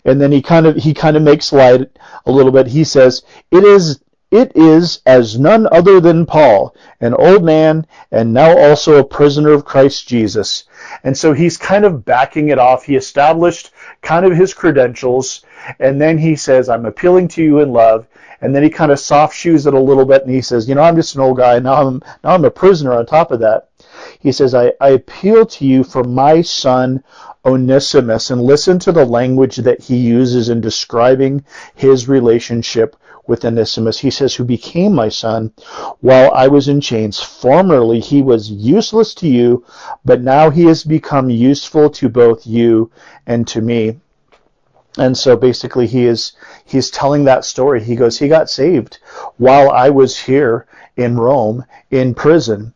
And 0.05 0.19
then 0.19 0.31
he 0.31 0.41
kind 0.41 0.65
of 0.65 0.75
he 0.75 0.93
kind 0.93 1.15
of 1.15 1.23
makes 1.23 1.53
light 1.53 1.89
a 2.25 2.31
little 2.31 2.51
bit. 2.51 2.67
He 2.67 2.83
says, 2.83 3.23
"It 3.49 3.63
is 3.63 4.01
it 4.33 4.51
is 4.55 4.99
as 5.05 5.37
none 5.37 5.67
other 5.71 5.99
than 5.99 6.25
Paul, 6.25 6.75
an 6.99 7.13
old 7.13 7.43
man 7.43 7.85
and 8.11 8.33
now 8.33 8.57
also 8.57 8.97
a 8.97 9.03
prisoner 9.03 9.51
of 9.51 9.63
Christ 9.63 10.07
Jesus. 10.07 10.63
And 11.03 11.15
so 11.15 11.33
he's 11.33 11.55
kind 11.55 11.85
of 11.85 12.03
backing 12.03 12.49
it 12.49 12.57
off. 12.57 12.83
He 12.83 12.95
established 12.95 13.69
kind 14.01 14.25
of 14.25 14.35
his 14.35 14.51
credentials, 14.51 15.45
and 15.79 16.01
then 16.01 16.17
he 16.17 16.35
says, 16.35 16.67
I'm 16.67 16.87
appealing 16.87 17.27
to 17.29 17.43
you 17.43 17.59
in 17.59 17.73
love. 17.73 18.07
And 18.41 18.55
then 18.55 18.63
he 18.63 18.69
kind 18.71 18.91
of 18.91 18.99
soft 18.99 19.35
shoes 19.35 19.67
it 19.67 19.75
a 19.75 19.79
little 19.79 20.03
bit, 20.03 20.23
and 20.23 20.33
he 20.33 20.41
says, 20.41 20.67
You 20.67 20.75
know, 20.75 20.81
I'm 20.81 20.95
just 20.95 21.13
an 21.13 21.21
old 21.21 21.37
guy. 21.37 21.59
Now 21.59 21.75
I'm, 21.75 22.01
now 22.23 22.31
I'm 22.31 22.43
a 22.43 22.51
prisoner 22.51 22.93
on 22.93 23.05
top 23.05 23.31
of 23.31 23.39
that. 23.39 23.69
He 24.19 24.31
says, 24.31 24.55
I, 24.55 24.73
I 24.81 24.89
appeal 24.89 25.45
to 25.45 25.65
you 25.65 25.83
for 25.83 26.03
my 26.03 26.41
son 26.41 27.03
Onesimus, 27.45 28.29
and 28.29 28.41
listen 28.41 28.79
to 28.79 28.91
the 28.91 29.05
language 29.05 29.57
that 29.57 29.81
he 29.81 29.97
uses 29.97 30.49
in 30.49 30.61
describing 30.61 31.43
his 31.75 32.07
relationship 32.07 32.95
with 33.27 33.45
Onesimus. 33.45 33.99
He 33.99 34.09
says, 34.09 34.35
Who 34.35 34.43
became 34.43 34.93
my 34.93 35.09
son 35.09 35.51
while 35.99 36.31
I 36.33 36.47
was 36.47 36.67
in 36.67 36.81
chains. 36.81 37.19
Formerly 37.19 37.99
he 37.99 38.21
was 38.21 38.51
useless 38.51 39.13
to 39.15 39.27
you, 39.27 39.65
but 40.03 40.21
now 40.21 40.49
he 40.49 40.65
has 40.65 40.83
become 40.83 41.29
useful 41.29 41.89
to 41.91 42.09
both 42.09 42.45
you 42.45 42.91
and 43.25 43.47
to 43.47 43.61
me. 43.61 43.99
And 44.97 45.17
so 45.17 45.35
basically 45.35 45.87
he 45.87 46.05
is 46.05 46.33
he's 46.65 46.91
telling 46.91 47.23
that 47.23 47.45
story. 47.45 47.83
He 47.83 47.95
goes, 47.95 48.19
He 48.19 48.27
got 48.27 48.49
saved 48.49 48.99
while 49.37 49.69
I 49.71 49.89
was 49.89 50.19
here 50.19 50.67
in 50.95 51.17
Rome 51.17 51.65
in 51.89 52.13
prison. 52.13 52.73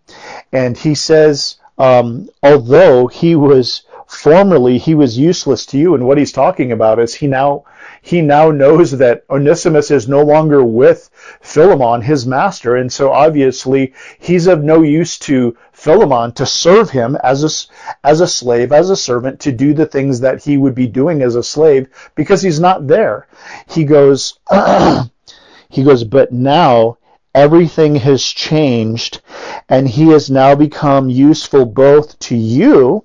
And 0.51 0.77
he 0.77 0.95
says, 0.95 1.57
um, 1.77 2.29
although 2.41 3.05
he 3.07 3.35
was 3.35 3.83
formerly 4.07 4.77
he 4.77 4.95
was 4.95 5.17
useless 5.17 5.65
to 5.65 5.77
you, 5.77 5.93
and 5.93 6.07
what 6.07 6.17
he's 6.17 6.31
talking 6.31 6.71
about 6.71 6.97
is 6.97 7.13
he 7.13 7.27
now 7.27 7.65
he 8.01 8.21
now 8.21 8.51
knows 8.51 8.91
that 8.91 9.23
Onesimus 9.29 9.91
is 9.91 10.07
no 10.07 10.21
longer 10.23 10.63
with 10.63 11.09
Philemon, 11.41 12.01
his 12.01 12.25
master, 12.25 12.77
and 12.77 12.91
so 12.91 13.11
obviously 13.11 13.93
he's 14.17 14.47
of 14.47 14.63
no 14.63 14.81
use 14.81 15.19
to 15.19 15.57
Philemon 15.73 16.31
to 16.33 16.45
serve 16.45 16.89
him 16.89 17.17
as 17.17 17.43
a, 17.43 18.07
as 18.07 18.21
a 18.21 18.27
slave, 18.27 18.71
as 18.71 18.89
a 18.89 18.95
servant, 18.95 19.41
to 19.41 19.51
do 19.51 19.73
the 19.73 19.85
things 19.85 20.21
that 20.21 20.41
he 20.41 20.57
would 20.57 20.73
be 20.73 20.87
doing 20.87 21.21
as 21.21 21.35
a 21.35 21.43
slave 21.43 21.89
because 22.15 22.41
he's 22.41 22.61
not 22.61 22.87
there. 22.87 23.27
He 23.67 23.83
goes, 23.83 24.39
he 25.69 25.83
goes, 25.83 26.05
but 26.05 26.31
now 26.31 26.97
everything 27.35 27.95
has 27.95 28.23
changed 28.23 29.21
and 29.69 29.87
he 29.87 30.07
has 30.07 30.29
now 30.29 30.55
become 30.55 31.09
useful 31.09 31.65
both 31.65 32.17
to 32.19 32.35
you 32.35 33.03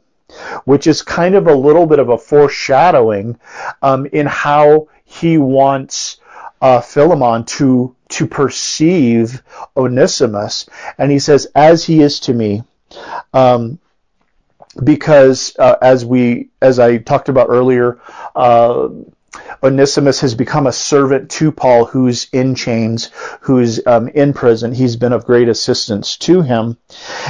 which 0.64 0.86
is 0.86 1.02
kind 1.02 1.34
of 1.34 1.46
a 1.46 1.54
little 1.54 1.86
bit 1.86 1.98
of 1.98 2.08
a 2.08 2.18
foreshadowing 2.18 3.38
um, 3.82 4.06
in 4.06 4.26
how 4.26 4.88
he 5.04 5.38
wants 5.38 6.18
uh, 6.60 6.80
Philemon 6.80 7.44
to 7.44 7.94
to 8.08 8.26
perceive 8.26 9.42
Onesimus, 9.76 10.68
and 10.98 11.10
he 11.10 11.18
says, 11.18 11.46
"As 11.54 11.84
he 11.84 12.00
is 12.02 12.20
to 12.20 12.32
me." 12.34 12.62
Um, 13.32 13.78
because 14.82 15.54
uh, 15.58 15.76
as 15.82 16.04
we 16.04 16.50
as 16.60 16.78
I 16.78 16.98
talked 16.98 17.28
about 17.28 17.48
earlier, 17.50 18.00
uh, 18.34 18.88
Onesimus 19.62 20.20
has 20.20 20.34
become 20.34 20.66
a 20.66 20.72
servant 20.72 21.30
to 21.30 21.52
Paul 21.52 21.86
who's 21.86 22.28
in 22.32 22.54
chains, 22.54 23.10
who's 23.40 23.80
um, 23.86 24.08
in 24.08 24.32
prison. 24.32 24.72
He's 24.74 24.96
been 24.96 25.12
of 25.12 25.24
great 25.24 25.48
assistance 25.48 26.16
to 26.18 26.42
him. 26.42 26.76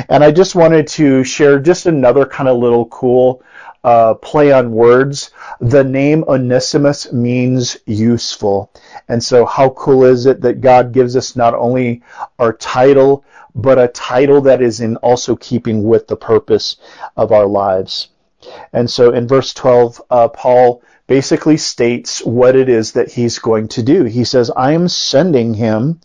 And 0.09 0.25
I 0.25 0.33
just 0.33 0.55
wanted 0.55 0.89
to 0.89 1.23
share 1.25 1.61
just 1.61 1.87
another 1.87 2.25
kind 2.27 2.49
of 2.49 2.59
little 2.59 2.87
cool 2.87 3.43
uh, 3.85 4.15
play 4.15 4.53
on 4.53 4.73
words. 4.73 5.31
The 5.61 5.85
name 5.85 6.25
Onesimus 6.27 7.13
means 7.13 7.77
useful. 7.87 8.71
And 9.09 9.23
so 9.23 9.45
how 9.45 9.71
cool 9.71 10.05
is 10.05 10.27
it 10.27 10.41
that 10.41 10.61
God 10.61 10.93
gives 10.93 11.17
us 11.17 11.37
not 11.37 11.55
only 11.55 12.03
our 12.39 12.53
title, 12.53 13.25
but 13.55 13.79
a 13.79 13.89
title 13.89 14.41
that 14.43 14.63
is 14.63 14.81
in 14.81 14.97
also 14.97 15.37
keeping 15.37 15.85
with 15.85 16.07
the 16.07 16.17
purpose 16.17 16.77
of 17.17 17.33
our 17.33 17.47
lives. 17.47 18.09
And 18.73 18.91
so 18.91 19.13
in 19.13 19.29
verse 19.29 19.53
12, 19.53 20.03
uh, 20.11 20.29
Paul 20.29 20.83
basically 21.13 21.59
states 21.59 22.25
what 22.25 22.57
it 22.57 22.71
is 22.71 22.93
that 22.93 23.13
he's 23.13 23.39
going 23.39 23.69
to 23.69 23.83
do. 23.83 24.05
He 24.05 24.25
says, 24.25 24.51
I 24.57 24.73
am 24.73 24.89
sending 24.89 25.53
him 25.53 26.01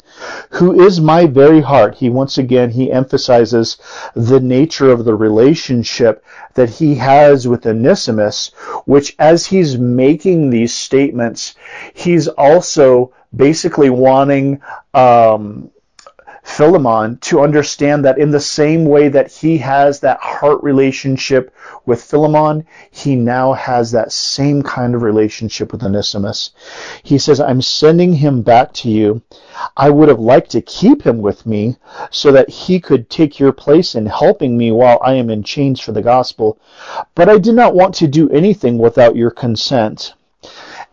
who 0.49 0.81
is 0.81 0.99
my 0.99 1.27
very 1.27 1.61
heart. 1.61 1.95
He 1.95 2.09
once 2.09 2.37
again, 2.37 2.71
he 2.71 2.91
emphasizes 2.91 3.77
the 4.15 4.41
nature 4.41 4.89
of 4.91 5.05
the 5.05 5.15
relationship 5.15 6.25
that 6.55 6.69
he 6.69 6.95
has 6.95 7.47
with 7.47 7.65
Onesimus, 7.65 8.51
which 8.85 9.15
as 9.17 9.45
he's 9.45 9.77
making 9.77 10.49
these 10.49 10.73
statements, 10.73 11.55
he's 11.93 12.27
also 12.27 13.13
basically 13.33 13.89
wanting, 13.89 14.59
um, 14.93 15.71
Philemon 16.47 17.17
to 17.17 17.41
understand 17.41 18.05
that 18.05 18.17
in 18.17 18.31
the 18.31 18.39
same 18.39 18.85
way 18.85 19.09
that 19.09 19.29
he 19.31 19.57
has 19.57 19.99
that 19.99 20.19
heart 20.21 20.63
relationship 20.63 21.53
with 21.85 22.01
Philemon, 22.01 22.65
he 22.89 23.15
now 23.15 23.51
has 23.51 23.91
that 23.91 24.13
same 24.13 24.63
kind 24.63 24.95
of 24.95 25.03
relationship 25.03 25.73
with 25.73 25.83
Onesimus. 25.83 26.51
He 27.03 27.17
says, 27.17 27.41
I'm 27.41 27.61
sending 27.61 28.13
him 28.13 28.41
back 28.43 28.71
to 28.75 28.89
you. 28.89 29.21
I 29.75 29.89
would 29.89 30.07
have 30.07 30.21
liked 30.21 30.49
to 30.51 30.61
keep 30.61 31.05
him 31.05 31.21
with 31.21 31.45
me 31.45 31.75
so 32.11 32.31
that 32.31 32.49
he 32.49 32.79
could 32.79 33.09
take 33.09 33.39
your 33.39 33.51
place 33.51 33.93
in 33.93 34.05
helping 34.05 34.57
me 34.57 34.71
while 34.71 34.99
I 35.03 35.15
am 35.15 35.29
in 35.29 35.43
chains 35.43 35.81
for 35.81 35.91
the 35.91 36.01
gospel. 36.01 36.59
But 37.13 37.27
I 37.27 37.39
did 37.39 37.55
not 37.55 37.75
want 37.75 37.93
to 37.95 38.07
do 38.07 38.29
anything 38.29 38.77
without 38.77 39.17
your 39.17 39.31
consent. 39.31 40.13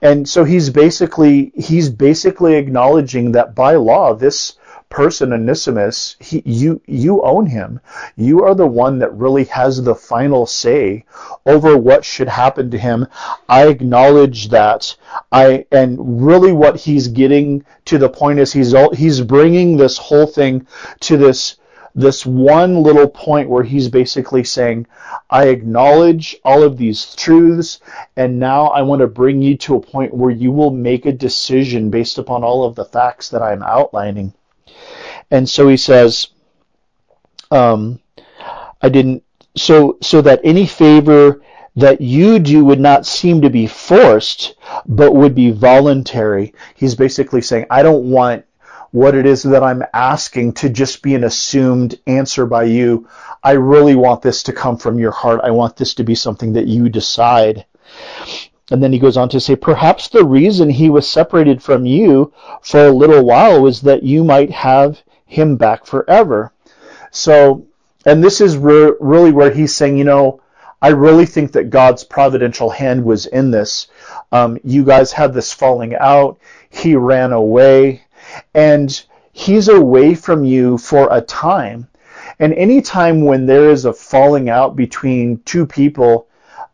And 0.02 0.28
so 0.28 0.42
he's 0.44 0.68
basically, 0.68 1.52
he's 1.54 1.88
basically 1.88 2.56
acknowledging 2.56 3.32
that 3.32 3.54
by 3.54 3.76
law, 3.76 4.14
this 4.14 4.56
person, 4.94 5.32
Onesimus, 5.32 6.14
he, 6.20 6.40
you, 6.46 6.80
you 6.86 7.20
own 7.22 7.46
him. 7.46 7.80
You 8.16 8.44
are 8.44 8.54
the 8.54 8.64
one 8.68 9.00
that 9.00 9.12
really 9.12 9.42
has 9.46 9.82
the 9.82 9.96
final 9.96 10.46
say 10.46 11.04
over 11.44 11.76
what 11.76 12.04
should 12.04 12.28
happen 12.28 12.70
to 12.70 12.78
him. 12.78 13.08
I 13.48 13.66
acknowledge 13.66 14.50
that. 14.50 14.94
I, 15.32 15.66
and 15.72 16.24
really 16.24 16.52
what 16.52 16.76
he's 16.76 17.08
getting 17.08 17.64
to 17.86 17.98
the 17.98 18.08
point 18.08 18.38
is 18.38 18.52
he's, 18.52 18.72
all, 18.72 18.94
he's 18.94 19.20
bringing 19.20 19.76
this 19.76 19.98
whole 19.98 20.28
thing 20.28 20.68
to 21.00 21.16
this, 21.16 21.56
this 21.96 22.24
one 22.24 22.84
little 22.84 23.08
point 23.08 23.48
where 23.48 23.64
he's 23.64 23.88
basically 23.88 24.44
saying, 24.44 24.86
I 25.28 25.48
acknowledge 25.48 26.36
all 26.44 26.62
of 26.62 26.76
these 26.76 27.16
truths, 27.16 27.80
and 28.16 28.38
now 28.38 28.66
I 28.66 28.82
want 28.82 29.00
to 29.00 29.08
bring 29.08 29.42
you 29.42 29.56
to 29.56 29.74
a 29.74 29.80
point 29.80 30.14
where 30.14 30.30
you 30.30 30.52
will 30.52 30.70
make 30.70 31.04
a 31.04 31.12
decision 31.12 31.90
based 31.90 32.18
upon 32.18 32.44
all 32.44 32.64
of 32.64 32.76
the 32.76 32.84
facts 32.84 33.30
that 33.30 33.42
I'm 33.42 33.64
outlining. 33.64 34.34
And 35.30 35.48
so 35.48 35.68
he 35.68 35.76
says, 35.76 36.28
um, 37.50 38.00
I 38.80 38.88
didn't, 38.88 39.22
so, 39.56 39.98
so 40.02 40.20
that 40.22 40.40
any 40.44 40.66
favor 40.66 41.42
that 41.76 42.00
you 42.00 42.38
do 42.38 42.64
would 42.64 42.80
not 42.80 43.06
seem 43.06 43.40
to 43.42 43.50
be 43.50 43.66
forced, 43.66 44.54
but 44.86 45.14
would 45.14 45.34
be 45.34 45.50
voluntary. 45.50 46.54
He's 46.74 46.94
basically 46.94 47.40
saying, 47.40 47.66
I 47.70 47.82
don't 47.82 48.10
want 48.10 48.44
what 48.92 49.16
it 49.16 49.26
is 49.26 49.42
that 49.42 49.64
I'm 49.64 49.82
asking 49.92 50.52
to 50.52 50.68
just 50.68 51.02
be 51.02 51.16
an 51.16 51.24
assumed 51.24 51.98
answer 52.06 52.46
by 52.46 52.64
you. 52.64 53.08
I 53.42 53.52
really 53.52 53.96
want 53.96 54.22
this 54.22 54.44
to 54.44 54.52
come 54.52 54.76
from 54.76 55.00
your 55.00 55.10
heart. 55.10 55.40
I 55.42 55.50
want 55.50 55.76
this 55.76 55.94
to 55.94 56.04
be 56.04 56.14
something 56.14 56.52
that 56.52 56.68
you 56.68 56.88
decide. 56.88 57.66
And 58.70 58.80
then 58.80 58.92
he 58.92 59.00
goes 59.00 59.16
on 59.16 59.28
to 59.30 59.40
say, 59.40 59.56
perhaps 59.56 60.08
the 60.08 60.24
reason 60.24 60.70
he 60.70 60.90
was 60.90 61.10
separated 61.10 61.60
from 61.60 61.84
you 61.84 62.32
for 62.62 62.86
a 62.86 62.92
little 62.92 63.24
while 63.24 63.60
was 63.60 63.80
that 63.80 64.04
you 64.04 64.22
might 64.22 64.52
have 64.52 65.02
him 65.26 65.56
back 65.56 65.86
forever. 65.86 66.52
So, 67.10 67.66
and 68.04 68.22
this 68.22 68.40
is 68.40 68.56
re- 68.56 68.94
really 69.00 69.32
where 69.32 69.50
he's 69.50 69.74
saying, 69.74 69.96
you 69.96 70.04
know, 70.04 70.40
I 70.82 70.88
really 70.88 71.24
think 71.24 71.52
that 71.52 71.70
God's 71.70 72.04
providential 72.04 72.68
hand 72.68 73.04
was 73.04 73.26
in 73.26 73.50
this. 73.50 73.86
Um, 74.32 74.58
you 74.64 74.84
guys 74.84 75.12
had 75.12 75.32
this 75.32 75.52
falling 75.52 75.94
out. 75.98 76.38
He 76.68 76.94
ran 76.94 77.32
away, 77.32 78.02
and 78.54 79.02
he's 79.32 79.68
away 79.68 80.14
from 80.14 80.44
you 80.44 80.76
for 80.76 81.08
a 81.10 81.22
time. 81.22 81.88
And 82.38 82.52
any 82.54 82.82
time 82.82 83.24
when 83.24 83.46
there 83.46 83.70
is 83.70 83.84
a 83.84 83.92
falling 83.92 84.50
out 84.50 84.76
between 84.76 85.38
two 85.44 85.64
people, 85.64 86.26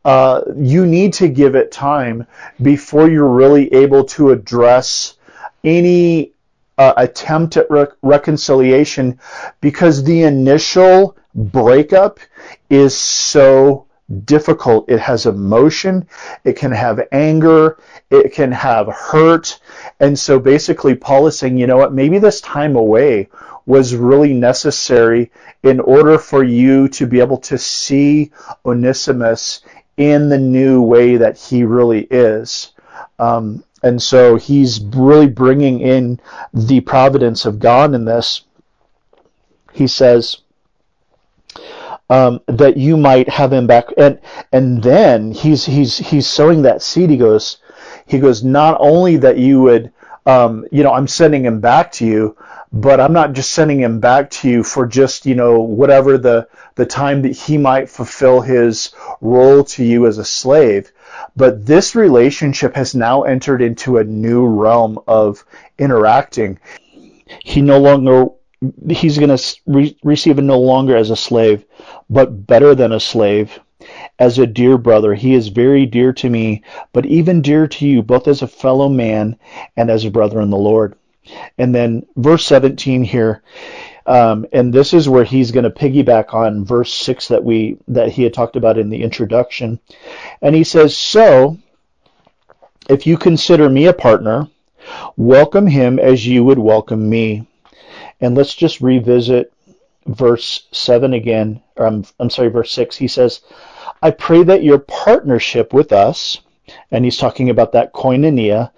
uh, 0.04 0.42
you 0.57 0.87
need 0.87 1.12
to 1.12 1.28
give 1.28 1.54
it 1.54 1.71
time 1.71 2.26
before 2.62 3.09
you're 3.09 3.28
really 3.28 3.73
able 3.73 4.04
to 4.04 4.30
address 4.30 5.14
any 5.62 6.33
uh, 6.80 6.94
attempt 6.96 7.58
at 7.58 7.70
re- 7.70 7.87
reconciliation 8.00 9.20
because 9.60 10.02
the 10.02 10.22
initial 10.22 11.14
breakup 11.34 12.18
is 12.70 12.96
so 12.96 13.87
difficult. 14.25 14.88
It 14.88 14.99
has 14.99 15.26
emotion, 15.26 16.08
it 16.42 16.56
can 16.56 16.72
have 16.72 17.06
anger, 17.12 17.76
it 18.10 18.32
can 18.32 18.50
have 18.50 18.88
hurt. 18.88 19.60
And 20.00 20.18
so 20.18 20.40
basically, 20.40 20.94
Paul 20.94 21.26
is 21.26 21.38
saying, 21.38 21.58
you 21.58 21.66
know 21.66 21.76
what, 21.76 21.92
maybe 21.92 22.18
this 22.18 22.40
time 22.40 22.76
away 22.76 23.28
was 23.66 23.94
really 23.94 24.32
necessary 24.32 25.30
in 25.62 25.80
order 25.80 26.16
for 26.16 26.42
you 26.42 26.88
to 26.88 27.06
be 27.06 27.20
able 27.20 27.37
to 27.37 27.58
see 27.58 28.32
Onesimus 28.64 29.60
in 29.99 30.30
the 30.30 30.38
new 30.38 30.80
way 30.80 31.18
that 31.18 31.37
he 31.37 31.62
really 31.62 32.08
is. 32.10 32.72
Um, 33.18 33.64
and 33.82 34.00
so 34.02 34.37
he's 34.37 34.80
really 34.80 35.28
bringing 35.28 35.80
in 35.80 36.20
the 36.52 36.80
providence 36.80 37.44
of 37.46 37.58
God 37.58 37.94
in 37.94 38.04
this. 38.04 38.42
He 39.72 39.87
says, 39.87 40.38
um, 42.10 42.40
that 42.46 42.76
you 42.76 42.96
might 42.96 43.28
have 43.28 43.52
him 43.52 43.66
back. 43.66 43.87
And 43.96 44.20
and 44.52 44.82
then 44.82 45.32
he's 45.32 45.64
he's 45.64 45.96
he's 45.96 46.26
sowing 46.26 46.62
that 46.62 46.82
seed. 46.82 47.08
He 47.08 47.16
goes, 47.16 47.58
he 48.06 48.18
goes, 48.18 48.44
not 48.44 48.76
only 48.80 49.16
that 49.18 49.38
you 49.38 49.62
would, 49.62 49.92
um, 50.27 50.67
you 50.71 50.83
know, 50.83 50.93
I'm 50.93 51.09
sending 51.09 51.45
him 51.45 51.61
back 51.61 51.93
to 51.93 52.07
you, 52.07 52.37
but 52.73 53.00
I'm 53.00 53.12
not 53.12 53.33
just 53.33 53.50
sending 53.50 53.81
him 53.81 54.00
back 54.00 54.31
to 54.31 54.49
you 54.49 54.62
for 54.62 54.87
just 54.87 55.27
you 55.27 55.35
know 55.35 55.61
whatever 55.61 56.19
the 56.19 56.49
the 56.77 56.87
time 56.87 57.23
that 57.23 57.37
he 57.37 57.59
might 57.59 57.89
fulfill 57.89 58.41
his 58.41 58.95
role 59.21 59.65
to 59.65 59.85
you 59.85 60.07
as 60.07 60.19
a 60.19 60.25
slave. 60.25 60.93
But 61.37 61.67
this 61.67 61.95
relationship 61.95 62.75
has 62.77 62.95
now 62.95 63.23
entered 63.23 63.62
into 63.62 63.99
a 63.99 64.05
new 64.05 64.47
realm 64.47 64.99
of 65.07 65.45
interacting. 65.79 66.59
He 67.45 67.61
no 67.62 67.79
longer 67.79 68.27
he's 68.89 69.19
going 69.19 69.37
to 69.37 69.57
re- 69.67 69.97
receive 70.05 70.39
it 70.39 70.43
no 70.43 70.61
longer 70.61 70.97
as 70.97 71.11
a 71.11 71.17
slave, 71.17 71.65
but 72.11 72.47
better 72.47 72.75
than 72.75 72.93
a 72.93 73.00
slave, 73.00 73.59
as 74.18 74.38
a 74.38 74.47
dear 74.47 74.78
brother. 74.78 75.14
He 75.14 75.35
is 75.35 75.49
very 75.49 75.87
dear 75.87 76.12
to 76.14 76.28
me, 76.28 76.62
but 76.92 77.06
even 77.06 77.42
dear 77.42 77.66
to 77.66 77.87
you, 77.87 78.02
both 78.02 78.28
as 78.28 78.42
a 78.42 78.49
fellow 78.49 78.88
man 78.88 79.37
and 79.76 79.90
as 79.90 80.04
a 80.04 80.11
brother 80.11 80.40
in 80.40 80.50
the 80.50 80.56
Lord. 80.56 80.94
And 81.59 81.75
then 81.75 82.06
verse 82.16 82.44
17 82.44 83.04
here, 83.04 83.42
um, 84.06 84.47
and 84.52 84.73
this 84.73 84.92
is 84.92 85.09
where 85.09 85.25
he's 85.25 85.52
going 85.52 85.64
to 85.64 85.70
piggyback 85.70 86.35
on 86.35 86.64
verse 86.64 86.92
6 86.92 87.28
that 87.28 87.44
we 87.44 87.76
that 87.88 88.11
he 88.11 88.25
had 88.25 88.35
talked 88.35 88.56
about 88.56 88.78
in 88.78 88.90
the 88.90 89.02
introduction. 89.02 89.78
And 90.42 90.54
he 90.54 90.64
says, 90.64 90.97
"So, 90.97 91.59
if 92.88 93.06
you 93.06 93.16
consider 93.16 93.68
me 93.68 93.87
a 93.87 93.92
partner, 93.92 94.49
welcome 95.16 95.66
him 95.66 95.99
as 95.99 96.26
you 96.26 96.42
would 96.44 96.59
welcome 96.59 97.09
me." 97.09 97.47
And 98.20 98.37
let's 98.37 98.54
just 98.54 98.80
revisit 98.80 99.52
verse 100.06 100.66
7 100.73 101.14
again. 101.14 101.62
Or 101.76 101.87
I'm, 101.87 102.04
I'm 102.18 102.30
sorry, 102.30 102.49
verse 102.49 102.73
6. 102.73 102.97
He 102.97 103.09
says, 103.09 103.40
I 104.02 104.11
pray 104.11 104.42
that 104.45 104.62
your 104.62 104.78
partnership 104.78 105.73
with 105.73 105.92
us, 105.92 106.40
and 106.90 107.04
he's 107.04 107.19
talking 107.19 107.50
about 107.50 107.73
that 107.73 107.92
koinonia, 107.92 108.71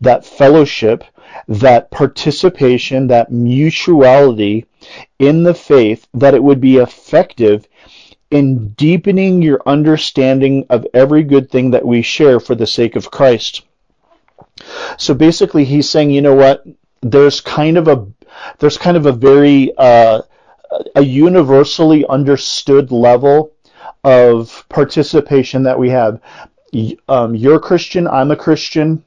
that 0.00 0.24
fellowship, 0.24 1.04
that 1.48 1.90
participation, 1.90 3.06
that 3.08 3.30
mutuality 3.30 4.66
in 5.18 5.42
the 5.42 5.54
faith, 5.54 6.06
that 6.14 6.34
it 6.34 6.42
would 6.42 6.60
be 6.60 6.78
effective 6.78 7.68
in 8.30 8.68
deepening 8.70 9.42
your 9.42 9.60
understanding 9.66 10.64
of 10.70 10.86
every 10.94 11.24
good 11.24 11.50
thing 11.50 11.72
that 11.72 11.84
we 11.84 12.00
share 12.00 12.40
for 12.40 12.54
the 12.54 12.66
sake 12.66 12.96
of 12.96 13.10
Christ. 13.10 13.62
So 14.98 15.14
basically, 15.14 15.64
he's 15.64 15.88
saying, 15.88 16.10
you 16.10 16.22
know 16.22 16.34
what? 16.34 16.64
There's 17.02 17.40
kind 17.40 17.76
of 17.76 17.88
a 17.88 18.06
there's 18.58 18.78
kind 18.78 18.96
of 18.96 19.06
a 19.06 19.12
very 19.12 19.72
uh, 19.76 20.22
a 20.94 21.02
universally 21.02 22.06
understood 22.06 22.92
level 22.92 23.52
of 24.04 24.64
participation 24.68 25.62
that 25.64 25.78
we 25.78 25.90
have. 25.90 26.20
Um, 27.08 27.34
you're 27.34 27.56
a 27.56 27.60
Christian, 27.60 28.06
I'm 28.06 28.30
a 28.30 28.36
Christian, 28.36 29.04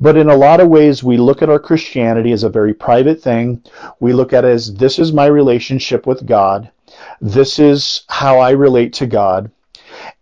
but 0.00 0.16
in 0.16 0.28
a 0.28 0.36
lot 0.36 0.60
of 0.60 0.68
ways, 0.68 1.02
we 1.02 1.16
look 1.16 1.40
at 1.42 1.48
our 1.48 1.58
Christianity 1.58 2.32
as 2.32 2.42
a 2.42 2.48
very 2.48 2.74
private 2.74 3.22
thing. 3.22 3.62
We 4.00 4.12
look 4.12 4.32
at 4.32 4.44
it 4.44 4.50
as 4.50 4.74
this 4.74 4.98
is 4.98 5.12
my 5.12 5.26
relationship 5.26 6.06
with 6.06 6.26
God. 6.26 6.70
This 7.20 7.58
is 7.58 8.02
how 8.08 8.38
I 8.38 8.50
relate 8.50 8.92
to 8.94 9.06
God. 9.06 9.50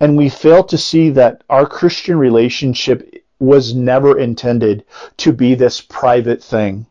And 0.01 0.17
we 0.17 0.29
fail 0.29 0.63
to 0.65 0.79
see 0.79 1.11
that 1.11 1.43
our 1.49 1.67
Christian 1.67 2.19
relationship 2.19 3.25
was 3.39 3.75
never 3.75 4.19
intended 4.19 4.85
to 5.19 5.33
be 5.33 5.55
this 5.55 5.81
private 5.81 6.43
thing. 6.43 6.87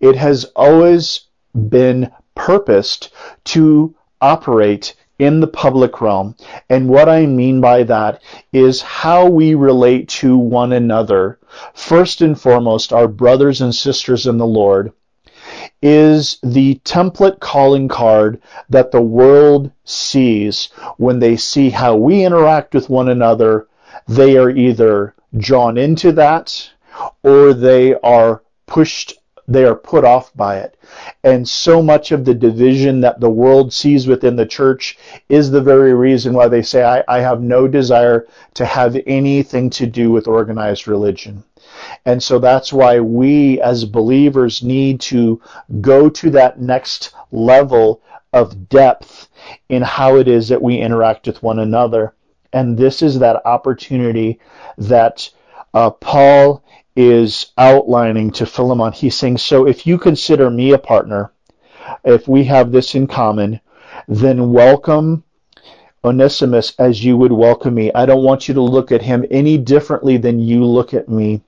It 0.00 0.16
has 0.16 0.44
always 0.56 1.22
been 1.54 2.10
purposed 2.34 3.10
to 3.44 3.94
operate 4.20 4.94
in 5.18 5.40
the 5.40 5.46
public 5.46 6.00
realm. 6.00 6.34
And 6.70 6.88
what 6.88 7.08
I 7.08 7.26
mean 7.26 7.60
by 7.60 7.82
that 7.84 8.22
is 8.52 8.80
how 8.80 9.28
we 9.28 9.54
relate 9.54 10.08
to 10.08 10.36
one 10.36 10.72
another. 10.72 11.38
First 11.74 12.20
and 12.20 12.40
foremost, 12.40 12.92
our 12.92 13.08
brothers 13.08 13.60
and 13.60 13.74
sisters 13.74 14.26
in 14.26 14.38
the 14.38 14.46
Lord 14.46 14.92
is 15.82 16.38
the 16.42 16.80
template 16.84 17.40
calling 17.40 17.88
card 17.88 18.40
that 18.68 18.90
the 18.90 19.00
world 19.00 19.70
sees 19.84 20.68
when 20.96 21.18
they 21.18 21.36
see 21.36 21.70
how 21.70 21.96
we 21.96 22.24
interact 22.24 22.74
with 22.74 22.90
one 22.90 23.08
another. 23.08 23.66
They 24.06 24.36
are 24.36 24.50
either 24.50 25.14
drawn 25.36 25.76
into 25.76 26.12
that 26.12 26.70
or 27.22 27.54
they 27.54 27.94
are 27.94 28.42
pushed 28.66 29.14
they 29.48 29.64
are 29.64 29.74
put 29.74 30.04
off 30.04 30.30
by 30.36 30.58
it. 30.58 30.76
And 31.24 31.48
so 31.48 31.82
much 31.82 32.12
of 32.12 32.26
the 32.26 32.34
division 32.34 33.00
that 33.00 33.18
the 33.18 33.30
world 33.30 33.72
sees 33.72 34.06
within 34.06 34.36
the 34.36 34.46
church 34.46 34.98
is 35.30 35.50
the 35.50 35.62
very 35.62 35.94
reason 35.94 36.34
why 36.34 36.48
they 36.48 36.62
say, 36.62 36.84
I, 36.84 37.02
I, 37.08 37.20
have 37.20 37.40
no 37.40 37.66
desire 37.66 38.26
to 38.54 38.66
have 38.66 39.00
anything 39.06 39.70
to 39.70 39.86
do 39.86 40.10
with 40.12 40.28
organized 40.28 40.86
religion. 40.86 41.42
And 42.04 42.22
so 42.22 42.38
that's 42.38 42.72
why 42.72 43.00
we 43.00 43.60
as 43.62 43.86
believers 43.86 44.62
need 44.62 45.00
to 45.02 45.40
go 45.80 46.10
to 46.10 46.30
that 46.30 46.60
next 46.60 47.14
level 47.32 48.02
of 48.32 48.68
depth 48.68 49.28
in 49.70 49.82
how 49.82 50.16
it 50.16 50.28
is 50.28 50.48
that 50.48 50.60
we 50.60 50.76
interact 50.76 51.26
with 51.26 51.42
one 51.42 51.58
another. 51.58 52.14
And 52.52 52.76
this 52.76 53.00
is 53.00 53.18
that 53.18 53.46
opportunity 53.46 54.40
that 54.76 55.30
uh, 55.72 55.90
Paul 55.90 56.62
is 57.00 57.52
outlining 57.56 58.32
to 58.32 58.44
Philemon. 58.44 58.92
He's 58.92 59.16
saying, 59.16 59.38
So 59.38 59.68
if 59.68 59.86
you 59.86 59.98
consider 59.98 60.50
me 60.50 60.72
a 60.72 60.78
partner, 60.78 61.30
if 62.04 62.26
we 62.26 62.42
have 62.44 62.72
this 62.72 62.96
in 62.96 63.06
common, 63.06 63.60
then 64.08 64.52
welcome 64.52 65.22
Onesimus 66.04 66.74
as 66.76 67.04
you 67.04 67.16
would 67.16 67.30
welcome 67.30 67.74
me. 67.74 67.92
I 67.94 68.04
don't 68.04 68.24
want 68.24 68.48
you 68.48 68.54
to 68.54 68.60
look 68.60 68.90
at 68.90 69.02
him 69.02 69.24
any 69.30 69.56
differently 69.58 70.16
than 70.16 70.40
you 70.40 70.64
look 70.64 70.92
at 70.92 71.08
me. 71.08 71.40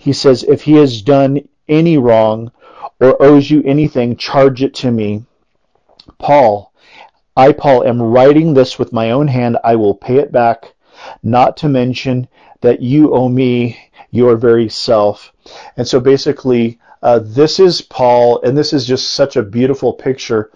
He 0.00 0.12
says, 0.12 0.42
If 0.42 0.62
he 0.62 0.72
has 0.72 1.00
done 1.00 1.48
any 1.68 1.96
wrong 1.96 2.50
or 2.98 3.22
owes 3.22 3.48
you 3.48 3.62
anything, 3.64 4.16
charge 4.16 4.64
it 4.64 4.74
to 4.74 4.90
me. 4.90 5.22
Paul, 6.18 6.72
I, 7.36 7.52
Paul, 7.52 7.84
am 7.84 8.02
writing 8.02 8.52
this 8.52 8.80
with 8.80 8.92
my 8.92 9.12
own 9.12 9.28
hand. 9.28 9.58
I 9.62 9.76
will 9.76 9.94
pay 9.94 10.16
it 10.16 10.32
back, 10.32 10.74
not 11.22 11.56
to 11.58 11.68
mention 11.68 12.28
that 12.60 12.80
you 12.80 13.14
owe 13.14 13.28
me 13.28 13.78
your 14.10 14.36
very 14.36 14.68
self. 14.68 15.32
And 15.76 15.86
so 15.86 16.00
basically, 16.00 16.78
uh, 17.02 17.20
this 17.22 17.60
is 17.60 17.80
Paul, 17.80 18.40
and 18.42 18.56
this 18.56 18.72
is 18.72 18.86
just 18.86 19.10
such 19.10 19.36
a 19.36 19.42
beautiful 19.42 19.92
picture. 19.92 20.50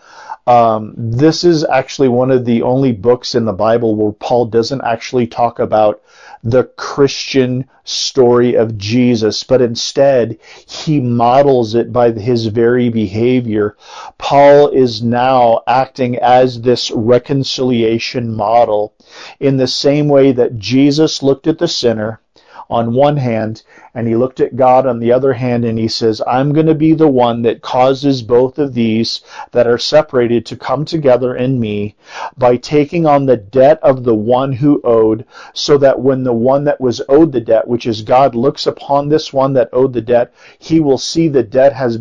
Um, 0.46 0.94
this 0.96 1.44
is 1.44 1.64
actually 1.64 2.08
one 2.08 2.32
of 2.32 2.44
the 2.44 2.62
only 2.62 2.92
books 2.92 3.34
in 3.34 3.44
the 3.44 3.52
Bible 3.52 3.94
where 3.94 4.12
Paul 4.12 4.46
doesn't 4.46 4.82
actually 4.82 5.28
talk 5.28 5.60
about 5.60 6.02
the 6.42 6.64
Christian 6.64 7.68
story 7.84 8.54
of 8.54 8.76
Jesus, 8.76 9.44
but 9.44 9.62
instead 9.62 10.38
he 10.66 11.00
models 11.00 11.74
it 11.74 11.92
by 11.92 12.10
his 12.10 12.46
very 12.46 12.88
behavior. 12.88 13.76
Paul 14.18 14.68
is 14.68 15.02
now 15.02 15.62
acting 15.66 16.16
as 16.16 16.62
this 16.62 16.90
reconciliation 16.90 18.34
model 18.34 18.94
in 19.38 19.56
the 19.56 19.68
same 19.68 20.08
way 20.08 20.32
that 20.32 20.58
Jesus 20.58 21.22
looked 21.22 21.46
at 21.46 21.58
the 21.58 21.68
sinner 21.68 22.20
on 22.70 22.94
one 22.94 23.16
hand, 23.16 23.62
and 23.94 24.06
he 24.06 24.16
looked 24.16 24.40
at 24.40 24.56
God 24.56 24.86
on 24.86 24.98
the 24.98 25.12
other 25.12 25.32
hand, 25.32 25.64
and 25.64 25.78
he 25.78 25.88
says, 25.88 26.22
I'm 26.26 26.52
going 26.52 26.66
to 26.66 26.74
be 26.74 26.94
the 26.94 27.08
one 27.08 27.42
that 27.42 27.62
causes 27.62 28.22
both 28.22 28.58
of 28.58 28.74
these 28.74 29.20
that 29.50 29.66
are 29.66 29.78
separated 29.78 30.46
to 30.46 30.56
come 30.56 30.84
together 30.84 31.34
in 31.36 31.60
me 31.60 31.94
by 32.36 32.56
taking 32.56 33.06
on 33.06 33.26
the 33.26 33.36
debt 33.36 33.78
of 33.82 34.04
the 34.04 34.14
one 34.14 34.52
who 34.52 34.80
owed, 34.84 35.24
so 35.52 35.76
that 35.78 36.00
when 36.00 36.24
the 36.24 36.32
one 36.32 36.64
that 36.64 36.80
was 36.80 37.02
owed 37.08 37.32
the 37.32 37.40
debt, 37.40 37.66
which 37.68 37.86
is 37.86 38.02
God, 38.02 38.34
looks 38.34 38.66
upon 38.66 39.08
this 39.08 39.32
one 39.32 39.52
that 39.54 39.70
owed 39.72 39.92
the 39.92 40.00
debt, 40.00 40.32
he 40.58 40.80
will 40.80 40.98
see 40.98 41.28
the 41.28 41.42
debt 41.42 41.72
has 41.72 41.98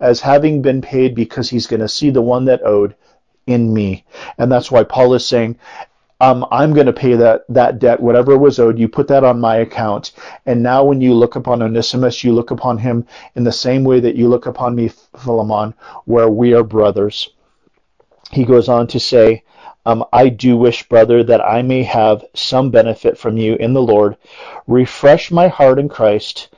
as 0.00 0.20
having 0.20 0.62
been 0.62 0.80
paid 0.80 1.14
because 1.14 1.50
he's 1.50 1.66
going 1.66 1.80
to 1.80 1.88
see 1.88 2.10
the 2.10 2.22
one 2.22 2.44
that 2.46 2.62
owed 2.62 2.94
in 3.46 3.72
me. 3.72 4.04
And 4.38 4.50
that's 4.50 4.70
why 4.70 4.84
Paul 4.84 5.14
is 5.14 5.26
saying, 5.26 5.58
um, 6.24 6.46
I'm 6.50 6.72
going 6.72 6.86
to 6.86 6.92
pay 6.92 7.16
that, 7.16 7.44
that 7.50 7.78
debt, 7.78 8.00
whatever 8.00 8.38
was 8.38 8.58
owed, 8.58 8.78
you 8.78 8.88
put 8.88 9.08
that 9.08 9.24
on 9.24 9.38
my 9.40 9.56
account. 9.56 10.12
And 10.46 10.62
now 10.62 10.82
when 10.82 11.02
you 11.02 11.12
look 11.12 11.36
upon 11.36 11.60
Onesimus, 11.60 12.24
you 12.24 12.32
look 12.32 12.50
upon 12.50 12.78
him 12.78 13.06
in 13.34 13.44
the 13.44 13.52
same 13.52 13.84
way 13.84 14.00
that 14.00 14.16
you 14.16 14.28
look 14.28 14.46
upon 14.46 14.74
me, 14.74 14.88
Philemon, 14.88 15.74
where 16.06 16.30
we 16.30 16.54
are 16.54 16.64
brothers. 16.64 17.28
He 18.30 18.46
goes 18.46 18.70
on 18.70 18.86
to 18.86 18.98
say, 18.98 19.44
um, 19.84 20.02
I 20.14 20.30
do 20.30 20.56
wish, 20.56 20.88
brother, 20.88 21.22
that 21.24 21.42
I 21.42 21.60
may 21.60 21.82
have 21.82 22.24
some 22.32 22.70
benefit 22.70 23.18
from 23.18 23.36
you 23.36 23.56
in 23.56 23.74
the 23.74 23.82
Lord. 23.82 24.16
Refresh 24.66 25.30
my 25.30 25.48
heart 25.48 25.78
in 25.78 25.90
Christ 25.90 26.48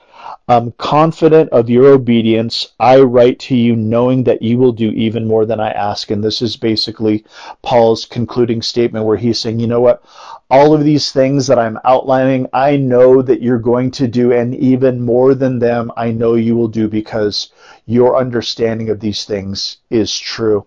um, 0.48 0.72
confident 0.78 1.50
of 1.50 1.68
your 1.68 1.86
obedience, 1.86 2.68
I 2.78 3.00
write 3.00 3.38
to 3.40 3.56
you 3.56 3.74
knowing 3.74 4.24
that 4.24 4.42
you 4.42 4.58
will 4.58 4.72
do 4.72 4.90
even 4.90 5.26
more 5.26 5.44
than 5.44 5.60
I 5.60 5.70
ask. 5.70 6.10
And 6.10 6.22
this 6.22 6.40
is 6.40 6.56
basically 6.56 7.24
Paul's 7.62 8.04
concluding 8.04 8.62
statement 8.62 9.04
where 9.04 9.16
he's 9.16 9.40
saying, 9.40 9.58
you 9.60 9.66
know 9.66 9.80
what? 9.80 10.04
All 10.48 10.72
of 10.72 10.84
these 10.84 11.10
things 11.10 11.48
that 11.48 11.58
I'm 11.58 11.80
outlining, 11.84 12.46
I 12.52 12.76
know 12.76 13.22
that 13.22 13.42
you're 13.42 13.58
going 13.58 13.90
to 13.92 14.06
do, 14.06 14.32
and 14.32 14.54
even 14.54 15.00
more 15.00 15.34
than 15.34 15.58
them, 15.58 15.90
I 15.96 16.12
know 16.12 16.34
you 16.34 16.56
will 16.56 16.68
do 16.68 16.88
because 16.88 17.50
your 17.86 18.16
understanding 18.16 18.90
of 18.90 19.00
these 19.00 19.24
things 19.24 19.78
is 19.90 20.16
true. 20.16 20.66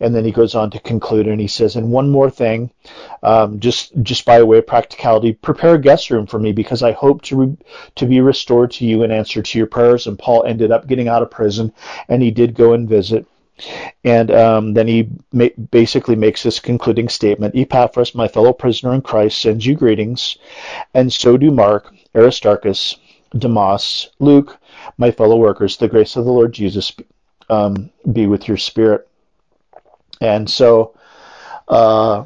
And 0.00 0.14
then 0.14 0.24
he 0.24 0.30
goes 0.30 0.54
on 0.54 0.70
to 0.70 0.80
conclude 0.80 1.26
and 1.26 1.40
he 1.40 1.48
says, 1.48 1.74
and 1.74 1.90
one 1.90 2.08
more 2.10 2.30
thing, 2.30 2.70
um, 3.22 3.58
just, 3.58 3.92
just 4.02 4.24
by 4.24 4.42
way 4.42 4.58
of 4.58 4.66
practicality, 4.66 5.32
prepare 5.32 5.74
a 5.74 5.80
guest 5.80 6.10
room 6.10 6.26
for 6.26 6.38
me 6.38 6.52
because 6.52 6.82
I 6.82 6.92
hope 6.92 7.22
to, 7.22 7.36
re- 7.36 7.56
to 7.96 8.06
be 8.06 8.20
restored 8.20 8.70
to 8.72 8.86
you 8.86 9.02
in 9.02 9.10
answer 9.10 9.42
to 9.42 9.58
your 9.58 9.66
prayers. 9.66 10.06
And 10.06 10.18
Paul 10.18 10.44
ended 10.44 10.70
up 10.70 10.86
getting 10.86 11.08
out 11.08 11.22
of 11.22 11.30
prison 11.30 11.72
and 12.08 12.22
he 12.22 12.30
did 12.30 12.54
go 12.54 12.74
and 12.74 12.88
visit. 12.88 13.26
And 14.04 14.30
um, 14.30 14.74
then 14.74 14.86
he 14.86 15.08
ma- 15.32 15.48
basically 15.70 16.14
makes 16.14 16.44
this 16.44 16.60
concluding 16.60 17.08
statement 17.08 17.56
Epaphras, 17.56 18.14
my 18.14 18.28
fellow 18.28 18.52
prisoner 18.52 18.94
in 18.94 19.02
Christ, 19.02 19.40
sends 19.40 19.66
you 19.66 19.74
greetings, 19.74 20.38
and 20.94 21.12
so 21.12 21.36
do 21.36 21.50
Mark, 21.50 21.92
Aristarchus, 22.14 22.96
Demas, 23.36 24.10
Luke, 24.20 24.58
my 24.96 25.10
fellow 25.10 25.36
workers, 25.36 25.76
the 25.76 25.88
grace 25.88 26.14
of 26.14 26.24
the 26.24 26.32
Lord 26.32 26.52
Jesus 26.52 26.92
um, 27.50 27.90
be 28.12 28.26
with 28.28 28.46
your 28.46 28.56
spirit. 28.56 29.07
And 30.20 30.48
so, 30.48 30.94
uh, 31.68 32.24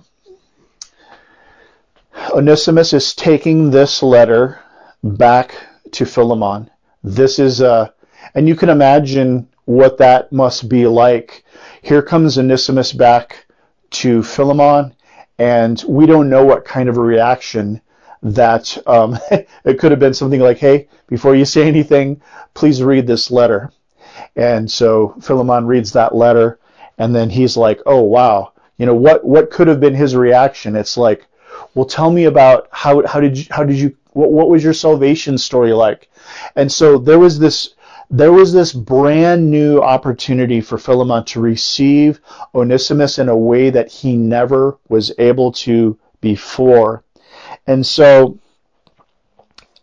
Onesimus 2.31 2.93
is 2.93 3.15
taking 3.15 3.71
this 3.71 4.03
letter 4.03 4.61
back 5.03 5.55
to 5.93 6.07
Philemon. 6.07 6.71
This 7.03 7.39
is, 7.39 7.61
uh, 7.61 7.89
and 8.35 8.49
you 8.49 8.55
can 8.55 8.69
imagine 8.69 9.49
what 9.65 9.99
that 9.99 10.33
must 10.33 10.69
be 10.69 10.87
like. 10.87 11.45
Here 11.83 12.03
comes 12.03 12.39
Onesimus 12.39 12.93
back 12.93 13.47
to 13.91 14.23
Philemon, 14.23 14.95
and 15.39 15.83
we 15.89 16.07
don't 16.07 16.31
know 16.31 16.45
what 16.45 16.65
kind 16.65 16.89
of 16.89 16.97
a 16.97 17.03
reaction 17.03 17.81
that 18.23 18.79
um, 18.87 19.19
it 19.31 19.79
could 19.79 19.91
have 19.91 20.01
been 20.01 20.15
something 20.15 20.41
like, 20.41 20.59
hey, 20.59 20.89
before 21.09 21.35
you 21.35 21.45
say 21.45 21.67
anything, 21.67 22.21
please 22.55 22.83
read 22.83 23.07
this 23.07 23.31
letter. 23.31 23.73
And 24.37 24.71
so 24.71 25.15
Philemon 25.21 25.67
reads 25.67 25.93
that 25.93 26.15
letter, 26.15 26.59
and 27.03 27.17
then 27.17 27.31
he's 27.31 27.57
like, 27.57 27.81
oh, 27.85 28.01
wow. 28.01 28.53
You 28.79 28.87
know, 28.87 28.95
what, 28.95 29.25
what 29.25 29.51
could 29.51 29.67
have 29.67 29.81
been 29.81 29.95
his 29.95 30.15
reaction? 30.15 30.77
It's 30.77 30.97
like, 30.97 31.27
well, 31.75 31.85
tell 31.85 32.13
me 32.13 32.27
about 32.27 32.69
how, 32.71 33.05
how 33.05 33.19
did 33.19 33.37
you, 33.37 33.45
how 33.51 33.65
did 33.65 33.77
you, 33.77 33.97
what, 34.13 34.31
what 34.31 34.49
was 34.49 34.63
your 34.63 34.73
salvation 34.73 35.37
story 35.37 35.73
like? 35.73 36.09
And 36.55 36.71
so 36.71 36.99
there 36.99 37.19
was 37.19 37.41
this, 37.41 37.75
there 38.09 38.33
was 38.33 38.53
this 38.53 38.73
brand 38.73 39.51
new 39.51 39.81
opportunity 39.81 40.61
for 40.61 40.79
Philemon 40.79 41.25
to 41.25 41.41
receive 41.41 42.21
Onesimus 42.55 43.19
in 43.19 43.29
a 43.29 43.37
way 43.37 43.71
that 43.71 43.91
he 43.91 44.17
never 44.17 44.79
was 44.89 45.11
able 45.19 45.51
to 45.53 45.99
before. 46.21 47.03
And 47.67 47.85
so 47.85 48.39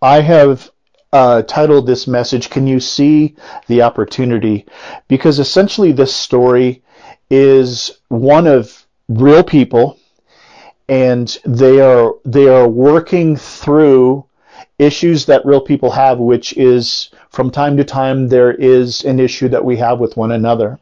I 0.02 0.22
have 0.22 0.72
uh, 1.12 1.42
titled 1.42 1.86
this 1.86 2.08
message, 2.08 2.50
Can 2.50 2.66
You 2.66 2.80
See 2.80 3.36
the 3.68 3.82
Opportunity? 3.82 4.66
Because 5.10 5.40
essentially 5.40 5.92
this 5.92 6.16
story 6.16 6.82
is 7.30 7.92
one 8.08 8.48
of 8.48 8.86
real 9.08 9.44
people 9.44 9.98
and 10.88 11.38
they 11.46 11.80
are 11.80 12.14
they 12.26 12.48
are 12.48 12.68
working 12.68 13.36
through 13.36 14.26
issues 14.78 15.26
that 15.26 15.46
real 15.46 15.62
people 15.62 15.92
have 15.92 16.20
which 16.20 16.56
is 16.58 17.10
from 17.30 17.52
time 17.52 17.78
to 17.78 17.84
time 17.84 18.28
there 18.28 18.54
is 18.54 19.04
an 19.06 19.20
issue 19.20 19.48
that 19.48 19.64
we 19.64 19.78
have 19.78 20.00
with 20.00 20.18
one 20.18 20.32
another 20.32 20.80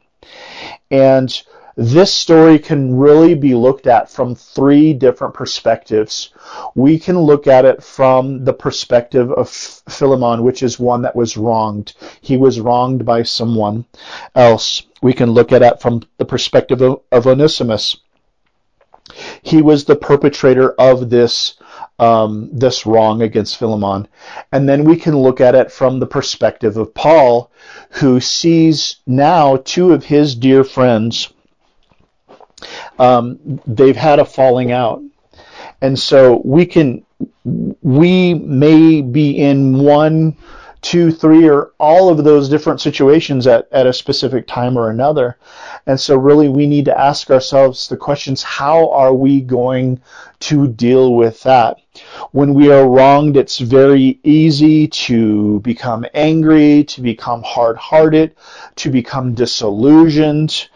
and 0.91 1.43
this 1.77 2.12
story 2.12 2.57
can 2.57 2.97
really 2.97 3.36
be 3.36 3.53
looked 3.53 3.86
at 3.86 4.10
from 4.10 4.33
three 4.33 4.93
different 4.93 5.36
perspectives. 5.36 6.33
We 6.73 6.97
can 6.97 7.19
look 7.19 7.45
at 7.45 7.65
it 7.65 7.83
from 7.83 8.45
the 8.45 8.53
perspective 8.53 9.31
of 9.31 9.47
Philemon, 9.47 10.41
which 10.41 10.63
is 10.63 10.79
one 10.79 11.03
that 11.03 11.15
was 11.15 11.38
wronged. 11.38 11.93
He 12.21 12.36
was 12.36 12.60
wronged 12.60 13.05
by 13.05 13.21
someone 13.21 13.86
else. 14.33 14.87
We 15.01 15.13
can 15.13 15.31
look 15.31 15.51
at 15.51 15.62
it 15.62 15.81
from 15.81 16.03
the 16.17 16.25
perspective 16.25 16.81
of, 16.81 17.01
of 17.12 17.27
Onesimus. 17.27 17.97
He 19.41 19.62
was 19.62 19.86
the 19.86 19.95
perpetrator 19.95 20.71
of 20.73 21.10
this 21.10 21.55
um, 21.99 22.49
this 22.51 22.86
wrong 22.86 23.21
against 23.21 23.57
Philemon. 23.57 24.07
And 24.51 24.69
then 24.69 24.83
we 24.83 24.97
can 24.97 25.17
look 25.17 25.41
at 25.41 25.55
it 25.55 25.71
from 25.71 25.99
the 25.99 26.05
perspective 26.05 26.77
of 26.77 26.93
Paul, 26.93 27.49
who 27.89 28.19
sees 28.19 28.97
now 29.07 29.57
two 29.57 29.93
of 29.93 30.05
his 30.05 30.36
dear 30.36 30.63
friends 30.63 31.33
um, 32.99 33.39
they've 33.65 33.95
had 33.95 34.19
a 34.19 34.25
falling 34.25 34.71
out. 34.71 35.01
And 35.81 35.97
so 35.97 36.41
we 36.43 36.65
can, 36.65 37.05
we 37.43 38.33
may 38.33 39.01
be 39.01 39.38
in 39.38 39.77
one, 39.77 40.36
two, 40.82 41.12
three, 41.12 41.50
or 41.50 41.74
all 41.80 42.10
of 42.10 42.24
those 42.24 42.50
different 42.50 42.82
situations 42.82 43.48
at, 43.48 43.68
at 43.72 43.88
a 43.88 43.94
specific 43.94 44.48
time 44.48 44.78
or 44.78 44.90
another. 44.90 45.38
And 45.86 46.00
so 46.00 46.18
really 46.18 46.50
we 46.50 46.68
need 46.68 46.86
to 46.86 47.00
ask 47.00 47.30
ourselves 47.30 47.88
the 47.88 47.98
questions, 47.98 48.44
how 48.44 48.90
are 48.92 49.13
we 49.13 49.42
going 49.42 50.02
to 50.40 50.68
deal 50.68 51.16
with 51.16 51.42
that? 51.44 51.78
When 52.32 52.54
we 52.54 52.72
are 52.72 52.88
wronged, 52.88 53.38
it's 53.38 53.58
very 53.58 54.20
easy 54.24 54.88
to 54.88 55.60
become 55.62 56.06
angry, 56.13 56.84
to 56.84 57.02
become 57.02 57.42
hard-hearted, 57.44 58.36
to 58.76 58.90
become 58.92 59.34
disillusioned 59.34 60.70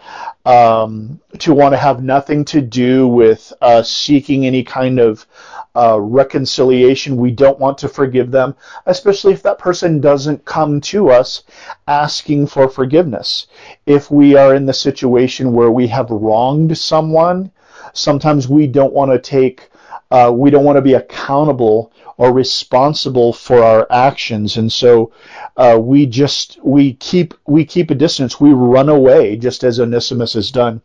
um, 0.45 1.19
to 1.39 1.53
want 1.53 1.73
to 1.73 1.77
have 1.77 2.03
nothing 2.03 2.43
to 2.45 2.61
do 2.61 3.07
with 3.07 3.53
uh, 3.61 3.83
seeking 3.83 4.45
any 4.45 4.63
kind 4.63 4.99
of 4.99 5.27
uh, 5.75 5.99
reconciliation. 5.99 7.17
We 7.17 7.31
don't 7.31 7.59
want 7.59 7.77
to 7.79 7.89
forgive 7.89 8.31
them, 8.31 8.55
especially 8.85 9.33
if 9.33 9.43
that 9.43 9.57
person 9.57 10.01
doesn't 10.01 10.45
come 10.45 10.81
to 10.81 11.09
us 11.09 11.43
asking 11.87 12.47
for 12.47 12.67
forgiveness. 12.67 13.47
If 13.85 14.11
we 14.11 14.35
are 14.35 14.55
in 14.55 14.65
the 14.65 14.73
situation 14.73 15.53
where 15.53 15.71
we 15.71 15.87
have 15.87 16.09
wronged 16.09 16.77
someone, 16.77 17.51
sometimes 17.93 18.47
we 18.47 18.67
don't 18.67 18.93
want 18.93 19.11
to 19.11 19.19
take, 19.19 19.69
uh, 20.11 20.31
we 20.33 20.49
don't 20.49 20.65
want 20.65 20.75
to 20.75 20.81
be 20.81 20.93
accountable 20.93 21.91
or 22.17 22.33
responsible 22.33 23.33
for 23.33 23.63
our 23.63 23.87
actions, 23.89 24.57
and 24.57 24.71
so 24.71 25.11
uh, 25.57 25.79
we 25.81 26.05
just 26.05 26.59
we 26.63 26.93
keep 26.93 27.33
we 27.47 27.65
keep 27.65 27.89
a 27.89 27.95
distance. 27.95 28.39
We 28.39 28.51
run 28.51 28.89
away, 28.89 29.37
just 29.37 29.63
as 29.63 29.79
Onesimus 29.79 30.33
has 30.33 30.51
done. 30.51 30.81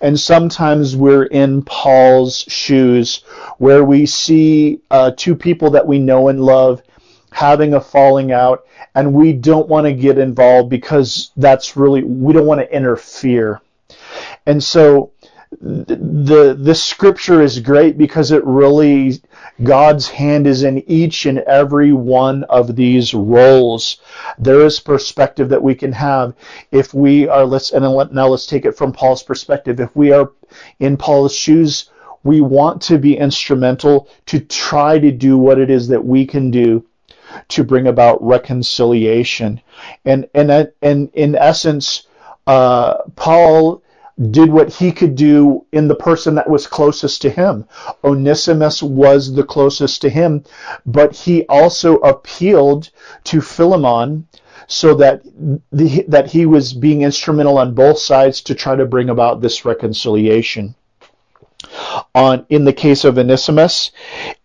And 0.00 0.18
sometimes 0.18 0.96
we're 0.96 1.24
in 1.24 1.62
Paul's 1.62 2.44
shoes, 2.48 3.22
where 3.58 3.84
we 3.84 4.06
see 4.06 4.80
uh, 4.90 5.12
two 5.16 5.34
people 5.34 5.70
that 5.70 5.86
we 5.86 5.98
know 5.98 6.28
and 6.28 6.44
love 6.44 6.82
having 7.30 7.74
a 7.74 7.80
falling 7.80 8.30
out, 8.30 8.64
and 8.94 9.14
we 9.14 9.32
don't 9.32 9.68
want 9.68 9.86
to 9.86 9.92
get 9.92 10.18
involved 10.18 10.68
because 10.68 11.30
that's 11.36 11.76
really 11.76 12.02
we 12.04 12.32
don't 12.32 12.46
want 12.46 12.60
to 12.60 12.74
interfere. 12.74 13.60
And 14.46 14.62
so 14.62 15.12
the 15.60 16.56
the 16.58 16.74
scripture 16.74 17.42
is 17.42 17.60
great 17.60 17.96
because 17.98 18.30
it 18.30 18.44
really 18.44 19.20
God's 19.62 20.08
hand 20.08 20.46
is 20.46 20.62
in 20.62 20.82
each 20.90 21.26
and 21.26 21.38
every 21.40 21.92
one 21.92 22.44
of 22.44 22.76
these 22.76 23.14
roles. 23.14 23.98
There 24.38 24.64
is 24.64 24.80
perspective 24.80 25.48
that 25.50 25.62
we 25.62 25.74
can 25.74 25.92
have 25.92 26.34
if 26.72 26.92
we 26.94 27.28
are 27.28 27.44
let's 27.44 27.72
and 27.72 27.84
now 28.12 28.28
let's 28.28 28.46
take 28.46 28.64
it 28.64 28.76
from 28.76 28.92
Paul's 28.92 29.22
perspective. 29.22 29.80
If 29.80 29.94
we 29.94 30.12
are 30.12 30.32
in 30.80 30.96
Paul's 30.96 31.34
shoes, 31.34 31.90
we 32.24 32.40
want 32.40 32.82
to 32.82 32.98
be 32.98 33.16
instrumental 33.16 34.08
to 34.26 34.40
try 34.40 34.98
to 34.98 35.12
do 35.12 35.38
what 35.38 35.58
it 35.58 35.70
is 35.70 35.88
that 35.88 36.04
we 36.04 36.26
can 36.26 36.50
do 36.50 36.84
to 37.48 37.64
bring 37.64 37.86
about 37.86 38.22
reconciliation. 38.24 39.60
And 40.04 40.26
and 40.34 40.72
and 40.82 41.10
in 41.14 41.36
essence, 41.36 42.06
uh, 42.46 43.02
Paul 43.16 43.82
did 44.30 44.50
what 44.50 44.72
he 44.72 44.92
could 44.92 45.16
do 45.16 45.66
in 45.72 45.88
the 45.88 45.94
person 45.94 46.36
that 46.36 46.48
was 46.48 46.66
closest 46.66 47.22
to 47.22 47.30
him. 47.30 47.66
Onesimus 48.04 48.82
was 48.82 49.34
the 49.34 49.42
closest 49.42 50.02
to 50.02 50.08
him, 50.08 50.44
but 50.86 51.14
he 51.14 51.44
also 51.46 51.96
appealed 51.98 52.90
to 53.24 53.40
Philemon 53.40 54.28
so 54.66 54.94
that 54.94 55.22
the, 55.72 56.04
that 56.08 56.30
he 56.30 56.46
was 56.46 56.72
being 56.72 57.02
instrumental 57.02 57.58
on 57.58 57.74
both 57.74 57.98
sides 57.98 58.40
to 58.42 58.54
try 58.54 58.76
to 58.76 58.86
bring 58.86 59.10
about 59.10 59.40
this 59.40 59.64
reconciliation. 59.64 60.74
On 62.14 62.46
in 62.50 62.64
the 62.64 62.72
case 62.72 63.04
of 63.04 63.18
Onesimus, 63.18 63.90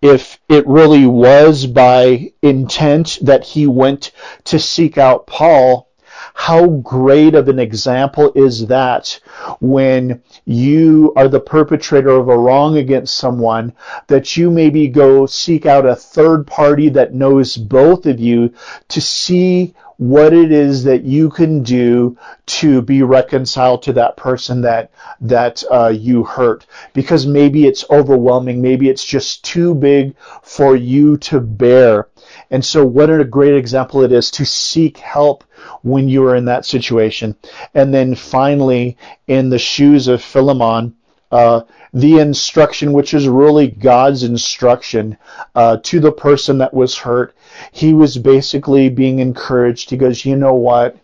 if 0.02 0.40
it 0.48 0.66
really 0.68 1.06
was 1.06 1.66
by 1.68 2.32
intent 2.42 3.20
that 3.22 3.44
he 3.44 3.68
went 3.68 4.12
to 4.46 4.58
seek 4.58 4.98
out 4.98 5.28
Paul, 5.28 5.89
how 6.34 6.68
great 6.68 7.36
of 7.36 7.48
an 7.48 7.60
example 7.60 8.32
is 8.36 8.68
that 8.68 9.20
when 9.60 10.22
you 10.46 11.14
are 11.16 11.28
the 11.28 11.40
perpetrator 11.40 12.10
of 12.10 12.30
a 12.30 12.38
wrong 12.38 12.78
against 12.78 13.16
someone 13.16 13.74
that 14.08 14.38
you 14.38 14.50
maybe 14.50 14.88
go 14.88 15.26
seek 15.26 15.66
out 15.66 15.86
a 15.86 15.96
third 15.96 16.46
party 16.48 16.90
that 16.90 17.14
knows 17.14 17.58
both 17.58 18.06
of 18.06 18.20
you 18.20 18.54
to 18.88 19.02
see 19.02 19.74
what 19.98 20.32
it 20.32 20.50
is 20.50 20.86
that 20.86 21.04
you 21.04 21.30
can 21.30 21.62
do 21.62 22.18
to 22.46 22.82
be 22.82 23.04
reconciled 23.04 23.84
to 23.84 23.92
that 23.92 24.16
person 24.16 24.62
that 24.62 24.90
that 25.20 25.62
uh, 25.70 25.90
you 25.94 26.24
hurt. 26.24 26.66
Because 26.94 27.28
maybe 27.28 27.68
it's 27.68 27.84
overwhelming 27.90 28.62
maybe 28.62 28.88
it's 28.88 29.04
just 29.04 29.44
too 29.44 29.76
big 29.76 30.16
for 30.42 30.78
you 30.78 31.18
to 31.18 31.42
bear 31.42 32.08
and 32.52 32.64
so 32.64 32.86
what 32.86 33.10
a 33.10 33.24
great 33.24 33.56
example 33.56 34.02
it 34.02 34.12
is 34.12 34.32
to 34.32 34.46
seek 34.46 34.98
help 34.98 35.44
when 35.82 36.10
you 36.10 36.26
are 36.26 36.36
in 36.36 36.46
that 36.46 36.66
situation 36.66 37.36
and 37.74 37.94
then 37.94 38.16
finally 38.16 38.98
in 39.28 39.50
the 39.50 39.60
shoes 39.60 40.08
of 40.08 40.22
philemon 40.22 40.94
uh, 41.32 41.62
the 41.94 42.20
instruction, 42.20 42.94
which 42.94 43.14
is 43.14 43.28
really 43.28 43.68
God's 43.68 44.24
instruction 44.24 45.18
uh, 45.56 45.78
to 45.84 46.00
the 46.00 46.12
person 46.12 46.58
that 46.60 46.74
was 46.74 46.98
hurt. 46.98 47.36
He 47.72 47.94
was 47.94 48.18
basically 48.18 48.90
being 48.90 49.20
encouraged. 49.20 49.90
He 49.90 49.98
goes, 49.98 50.26
you 50.26 50.36
know 50.36 50.54
what? 50.54 50.98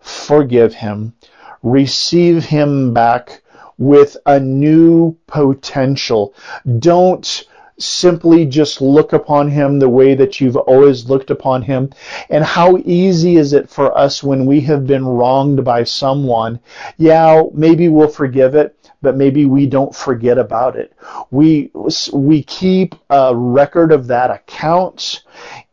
Forgive 0.00 0.74
him. 0.74 1.14
Receive 1.62 2.44
him 2.44 2.94
back 2.94 3.42
with 3.78 4.16
a 4.26 4.40
new 4.40 5.16
potential. 5.26 6.34
Don't 6.78 7.44
simply 7.82 8.46
just 8.46 8.80
look 8.80 9.12
upon 9.12 9.50
him 9.50 9.78
the 9.78 9.88
way 9.88 10.14
that 10.14 10.40
you've 10.40 10.56
always 10.56 11.08
looked 11.08 11.30
upon 11.30 11.62
him. 11.62 11.90
And 12.28 12.44
how 12.44 12.78
easy 12.84 13.36
is 13.36 13.52
it 13.52 13.68
for 13.68 13.96
us 13.96 14.22
when 14.22 14.46
we 14.46 14.60
have 14.62 14.86
been 14.86 15.06
wronged 15.06 15.64
by 15.64 15.84
someone? 15.84 16.60
Yeah, 16.96 17.42
maybe 17.52 17.88
we'll 17.88 18.08
forgive 18.08 18.54
it, 18.54 18.76
but 19.02 19.16
maybe 19.16 19.46
we 19.46 19.66
don't 19.66 19.94
forget 19.94 20.38
about 20.38 20.76
it. 20.76 20.92
We 21.30 21.70
we 22.12 22.42
keep 22.42 22.94
a 23.08 23.34
record 23.34 23.92
of 23.92 24.06
that 24.08 24.30
account 24.30 25.22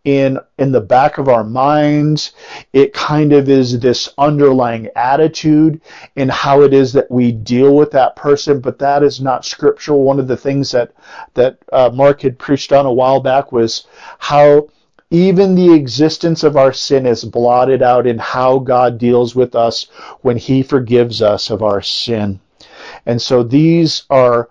in 0.06 0.40
in 0.58 0.72
the 0.72 0.82
back 0.82 1.18
of 1.18 1.28
our 1.28 1.44
minds. 1.44 2.32
It 2.72 2.94
kind 2.94 3.34
of 3.34 3.50
is 3.50 3.80
this 3.80 4.10
underlying 4.18 4.88
attitude 4.96 5.82
in 6.16 6.30
how 6.30 6.62
it 6.62 6.74
is 6.74 6.94
that 6.94 7.12
we 7.12 7.34
deal 7.34 7.76
with 7.76 7.92
that 7.92 8.16
person, 8.16 8.62
but 8.62 8.80
that 8.80 9.04
is 9.04 9.20
not 9.20 9.44
scriptural. 9.44 10.04
One 10.04 10.20
of 10.20 10.28
the 10.28 10.38
things 10.38 10.72
that 10.72 10.94
that 11.34 11.58
uh, 11.74 11.92
Mark 11.94 12.22
had 12.22 12.40
preached 12.40 12.72
on 12.72 12.86
a 12.86 12.94
while 12.94 13.20
back 13.20 13.52
was 13.52 13.86
how 14.20 14.70
even 15.10 15.56
the 15.56 15.74
existence 15.74 16.44
of 16.44 16.58
our 16.58 16.74
sin 16.74 17.06
is 17.06 17.24
blotted 17.24 17.82
out 17.82 18.08
in 18.08 18.18
how 18.18 18.60
God 18.60 18.98
deals 18.98 19.36
with 19.36 19.56
us 19.56 19.88
when 20.22 20.38
He 20.38 20.64
forgives 20.64 21.22
us 21.22 21.50
of 21.50 21.62
our 21.64 21.82
sin. 21.82 22.40
And 23.08 23.22
so 23.22 23.42
these 23.42 24.04
are 24.10 24.50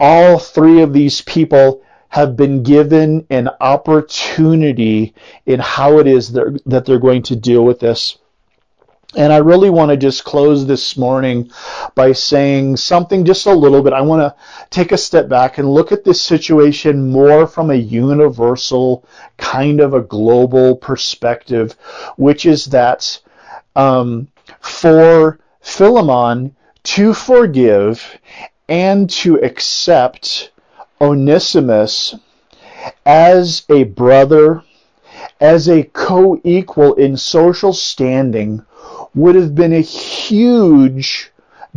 all 0.00 0.38
three 0.38 0.82
of 0.82 0.92
these 0.92 1.20
people 1.22 1.82
have 2.08 2.36
been 2.36 2.64
given 2.64 3.24
an 3.30 3.48
opportunity 3.60 5.14
in 5.46 5.60
how 5.60 5.98
it 5.98 6.08
is 6.08 6.32
that 6.32 6.82
they're 6.84 6.98
going 6.98 7.22
to 7.22 7.36
deal 7.36 7.64
with 7.64 7.78
this. 7.78 8.18
And 9.14 9.32
I 9.32 9.36
really 9.36 9.70
want 9.70 9.90
to 9.90 9.96
just 9.96 10.24
close 10.24 10.66
this 10.66 10.96
morning 10.96 11.50
by 11.94 12.12
saying 12.12 12.76
something 12.78 13.24
just 13.24 13.46
a 13.46 13.54
little 13.54 13.82
bit. 13.82 13.92
I 13.92 14.00
want 14.00 14.20
to 14.20 14.34
take 14.70 14.90
a 14.90 14.98
step 14.98 15.28
back 15.28 15.58
and 15.58 15.72
look 15.72 15.92
at 15.92 16.02
this 16.02 16.20
situation 16.20 17.10
more 17.12 17.46
from 17.46 17.70
a 17.70 17.74
universal, 17.74 19.04
kind 19.36 19.80
of 19.80 19.94
a 19.94 20.00
global 20.00 20.74
perspective, 20.76 21.72
which 22.16 22.46
is 22.46 22.64
that 22.66 23.20
um, 23.76 24.28
for 24.60 25.38
Philemon, 25.60 26.56
to 26.84 27.14
forgive 27.14 28.18
and 28.68 29.08
to 29.08 29.36
accept 29.42 30.50
Onesimus 31.00 32.14
as 33.06 33.64
a 33.68 33.84
brother, 33.84 34.62
as 35.40 35.68
a 35.68 35.84
co 35.84 36.40
equal 36.44 36.94
in 36.94 37.16
social 37.16 37.72
standing, 37.72 38.62
would 39.14 39.34
have 39.34 39.54
been 39.54 39.72
a 39.72 39.80
huge 39.80 41.30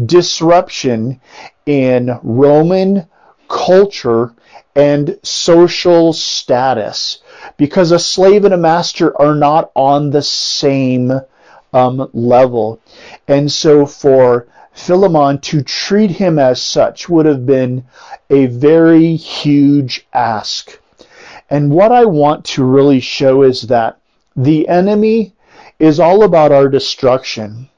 disruption 0.05 1.19
in 1.65 2.19
Roman 2.23 3.07
culture 3.47 4.33
and 4.75 5.17
social 5.23 6.11
status 6.11 7.19
because 7.57 7.91
a 7.91 7.99
slave 7.99 8.43
and 8.45 8.53
a 8.53 8.57
master 8.57 9.19
are 9.21 9.35
not 9.35 9.71
on 9.75 10.09
the 10.09 10.21
same 10.21 11.11
um, 11.73 12.09
level. 12.13 12.79
And 13.27 13.51
so 13.51 13.85
for 13.85 14.47
Philemon 14.75 15.39
to 15.39 15.63
treat 15.63 16.11
him 16.11 16.37
as 16.37 16.61
such 16.61 17.09
would 17.09 17.25
have 17.25 17.45
been 17.45 17.85
a 18.29 18.45
very 18.47 19.15
huge 19.15 20.05
ask. 20.13 20.79
And 21.49 21.71
what 21.71 21.91
I 21.91 22.05
want 22.05 22.43
to 22.45 22.63
really 22.63 22.99
show 22.99 23.41
is 23.41 23.63
that 23.63 23.97
the 24.35 24.67
enemy 24.67 25.33
is 25.79 25.99
all 25.99 26.23
about 26.23 26.51
our 26.51 26.67
destruction. 26.67 27.69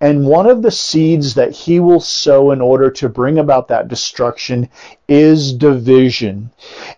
And 0.00 0.26
one 0.26 0.46
of 0.46 0.60
the 0.60 0.70
seeds 0.70 1.34
that 1.34 1.52
he 1.52 1.80
will 1.80 2.00
sow 2.00 2.50
in 2.50 2.60
order 2.60 2.90
to 2.90 3.08
bring 3.08 3.38
about 3.38 3.68
that 3.68 3.88
destruction 3.88 4.68
is 5.08 5.52
division. 5.52 6.50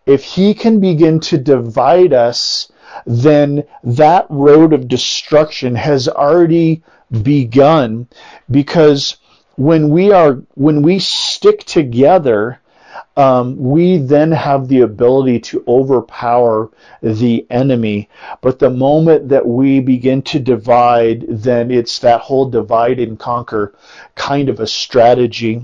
If 0.07 0.25
he 0.25 0.55
can 0.55 0.81
begin 0.81 1.21
to 1.21 1.39
divide 1.39 2.13
us, 2.13 2.71
then 3.07 3.63
that 3.85 4.27
road 4.29 4.73
of 4.73 4.89
destruction 4.89 5.77
has 5.77 6.09
already 6.09 6.83
begun 7.23 8.09
because 8.51 9.19
when 9.57 9.89
we 9.91 10.13
are 10.13 10.43
when 10.55 10.83
we 10.83 10.99
stick 10.99 11.65
together 11.65 12.61
um, 13.17 13.57
we 13.57 13.97
then 13.97 14.31
have 14.33 14.69
the 14.69 14.81
ability 14.81 15.41
to 15.41 15.65
overpower 15.67 16.71
the 17.03 17.47
enemy. 17.49 18.11
But 18.43 18.59
the 18.59 18.71
moment 18.71 19.31
that 19.31 19.47
we 19.47 19.81
begin 19.81 20.21
to 20.23 20.39
divide, 20.39 21.25
then 21.29 21.71
it's 21.71 21.99
that 22.01 22.21
whole 22.21 22.51
divide 22.51 23.01
and 23.01 23.19
conquer 23.19 23.75
kind 24.15 24.49
of 24.51 24.61
a 24.61 24.67
strategy. 24.67 25.63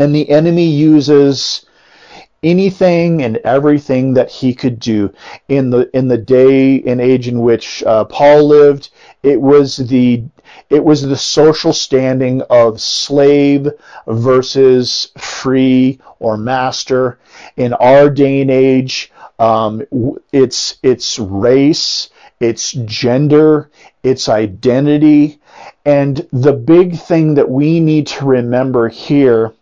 And 0.00 0.14
the 0.14 0.28
enemy 0.30 0.66
uses 0.66 1.64
anything 2.42 3.22
and 3.22 3.36
everything 3.38 4.14
that 4.14 4.30
he 4.30 4.54
could 4.54 4.78
do 4.78 5.12
in 5.48 5.70
the 5.70 5.90
in 5.96 6.08
the 6.08 6.18
day 6.18 6.82
and 6.82 7.00
age 7.00 7.28
in 7.28 7.40
which 7.40 7.82
uh, 7.84 8.04
Paul 8.04 8.44
lived. 8.44 8.90
It 9.22 9.40
was 9.40 9.76
the 9.76 10.22
it 10.70 10.84
was 10.84 11.02
the 11.02 11.16
social 11.16 11.72
standing 11.72 12.42
of 12.50 12.80
slave 12.80 13.68
versus 14.06 15.08
free 15.18 16.00
or 16.20 16.36
master. 16.36 17.18
In 17.56 17.72
our 17.74 18.08
day 18.10 18.40
and 18.40 18.50
age, 18.50 19.12
um, 19.38 19.82
it's 20.32 20.78
it's 20.82 21.18
race, 21.18 22.10
it's 22.40 22.72
gender, 22.72 23.70
it's 24.02 24.28
identity, 24.28 25.40
and 25.84 26.26
the 26.32 26.52
big 26.52 26.96
thing 26.98 27.34
that 27.34 27.50
we 27.50 27.80
need 27.80 28.06
to 28.08 28.24
remember 28.24 28.88
here 28.88 29.52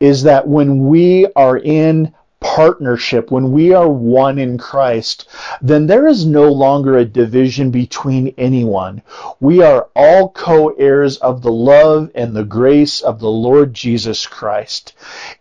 is 0.00 0.22
that 0.24 0.46
when 0.46 0.88
we 0.88 1.26
are 1.34 1.56
in 1.56 2.12
partnership, 2.40 3.30
when 3.30 3.50
we 3.50 3.72
are 3.72 3.88
one 3.88 4.38
in 4.38 4.58
Christ, 4.58 5.28
then 5.62 5.86
there 5.86 6.06
is 6.06 6.26
no 6.26 6.52
longer 6.52 6.96
a 6.96 7.04
division 7.04 7.70
between 7.70 8.34
anyone. 8.38 9.02
We 9.40 9.62
are 9.62 9.88
all 9.96 10.28
co-heirs 10.30 11.16
of 11.18 11.42
the 11.42 11.50
love 11.50 12.10
and 12.14 12.34
the 12.34 12.44
grace 12.44 13.00
of 13.00 13.20
the 13.20 13.30
Lord 13.30 13.74
Jesus 13.74 14.26
Christ. 14.26 14.92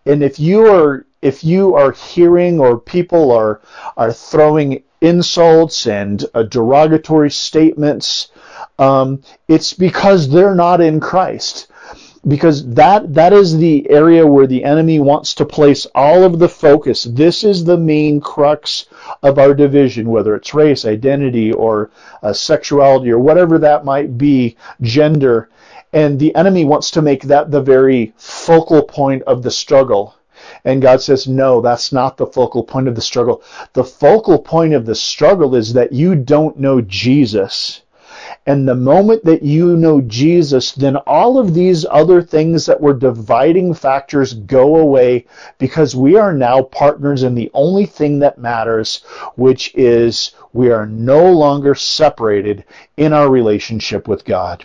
And 0.05 0.23
if 0.23 0.39
you 0.39 0.65
are 0.65 1.05
if 1.21 1.43
you 1.43 1.75
are 1.75 1.91
hearing 1.91 2.59
or 2.59 2.79
people 2.79 3.31
are 3.31 3.61
are 3.97 4.13
throwing 4.13 4.83
insults 5.01 5.87
and 5.87 6.23
uh, 6.33 6.43
derogatory 6.43 7.31
statements, 7.31 8.29
um, 8.79 9.21
it's 9.47 9.73
because 9.73 10.29
they're 10.29 10.55
not 10.55 10.81
in 10.81 10.99
Christ 10.99 11.67
because 12.27 12.67
that 12.73 13.13
that 13.13 13.33
is 13.33 13.57
the 13.57 13.87
area 13.89 14.25
where 14.25 14.47
the 14.47 14.63
enemy 14.63 14.99
wants 14.99 15.33
to 15.35 15.45
place 15.45 15.85
all 15.93 16.23
of 16.23 16.39
the 16.39 16.49
focus. 16.49 17.03
This 17.03 17.43
is 17.43 17.63
the 17.63 17.77
main 17.77 18.19
crux 18.19 18.85
of 19.21 19.37
our 19.37 19.53
division, 19.53 20.09
whether 20.09 20.35
it's 20.35 20.53
race, 20.53 20.85
identity, 20.85 21.51
or 21.53 21.91
uh, 22.23 22.33
sexuality, 22.33 23.11
or 23.11 23.19
whatever 23.19 23.59
that 23.59 23.85
might 23.85 24.17
be, 24.17 24.57
gender. 24.81 25.49
And 25.93 26.19
the 26.19 26.35
enemy 26.35 26.65
wants 26.65 26.91
to 26.91 27.01
make 27.01 27.23
that 27.23 27.51
the 27.51 27.61
very 27.61 28.13
focal 28.17 28.81
point 28.81 29.21
of 29.23 29.43
the 29.43 29.51
struggle. 29.51 30.15
And 30.63 30.81
God 30.81 31.01
says, 31.01 31.27
no, 31.27 31.61
that's 31.61 31.91
not 31.93 32.17
the 32.17 32.27
focal 32.27 32.63
point 32.63 32.87
of 32.87 32.95
the 32.95 33.01
struggle. 33.01 33.43
The 33.73 33.83
focal 33.83 34.39
point 34.39 34.73
of 34.73 34.85
the 34.85 34.95
struggle 34.95 35.55
is 35.55 35.73
that 35.73 35.93
you 35.93 36.15
don't 36.15 36.59
know 36.59 36.81
Jesus 36.81 37.81
And 38.47 38.67
the 38.67 38.75
moment 38.75 39.25
that 39.25 39.41
you 39.41 39.75
know 39.75 40.01
Jesus, 40.01 40.71
then 40.73 40.97
all 40.97 41.39
of 41.39 41.55
these 41.55 41.83
other 41.89 42.21
things 42.21 42.67
that 42.67 42.79
were 42.79 42.93
dividing 42.93 43.73
factors 43.73 44.33
go 44.35 44.75
away 44.75 45.25
because 45.57 45.95
we 45.95 46.15
are 46.15 46.31
now 46.31 46.61
partners 46.61 47.23
in 47.23 47.33
the 47.33 47.49
only 47.55 47.87
thing 47.87 48.19
that 48.19 48.37
matters, 48.37 49.03
which 49.35 49.73
is 49.73 50.31
we 50.53 50.69
are 50.69 50.85
no 50.85 51.31
longer 51.31 51.73
separated 51.73 52.63
in 52.97 53.13
our 53.13 53.31
relationship 53.31 54.07
with 54.07 54.25
God. 54.25 54.63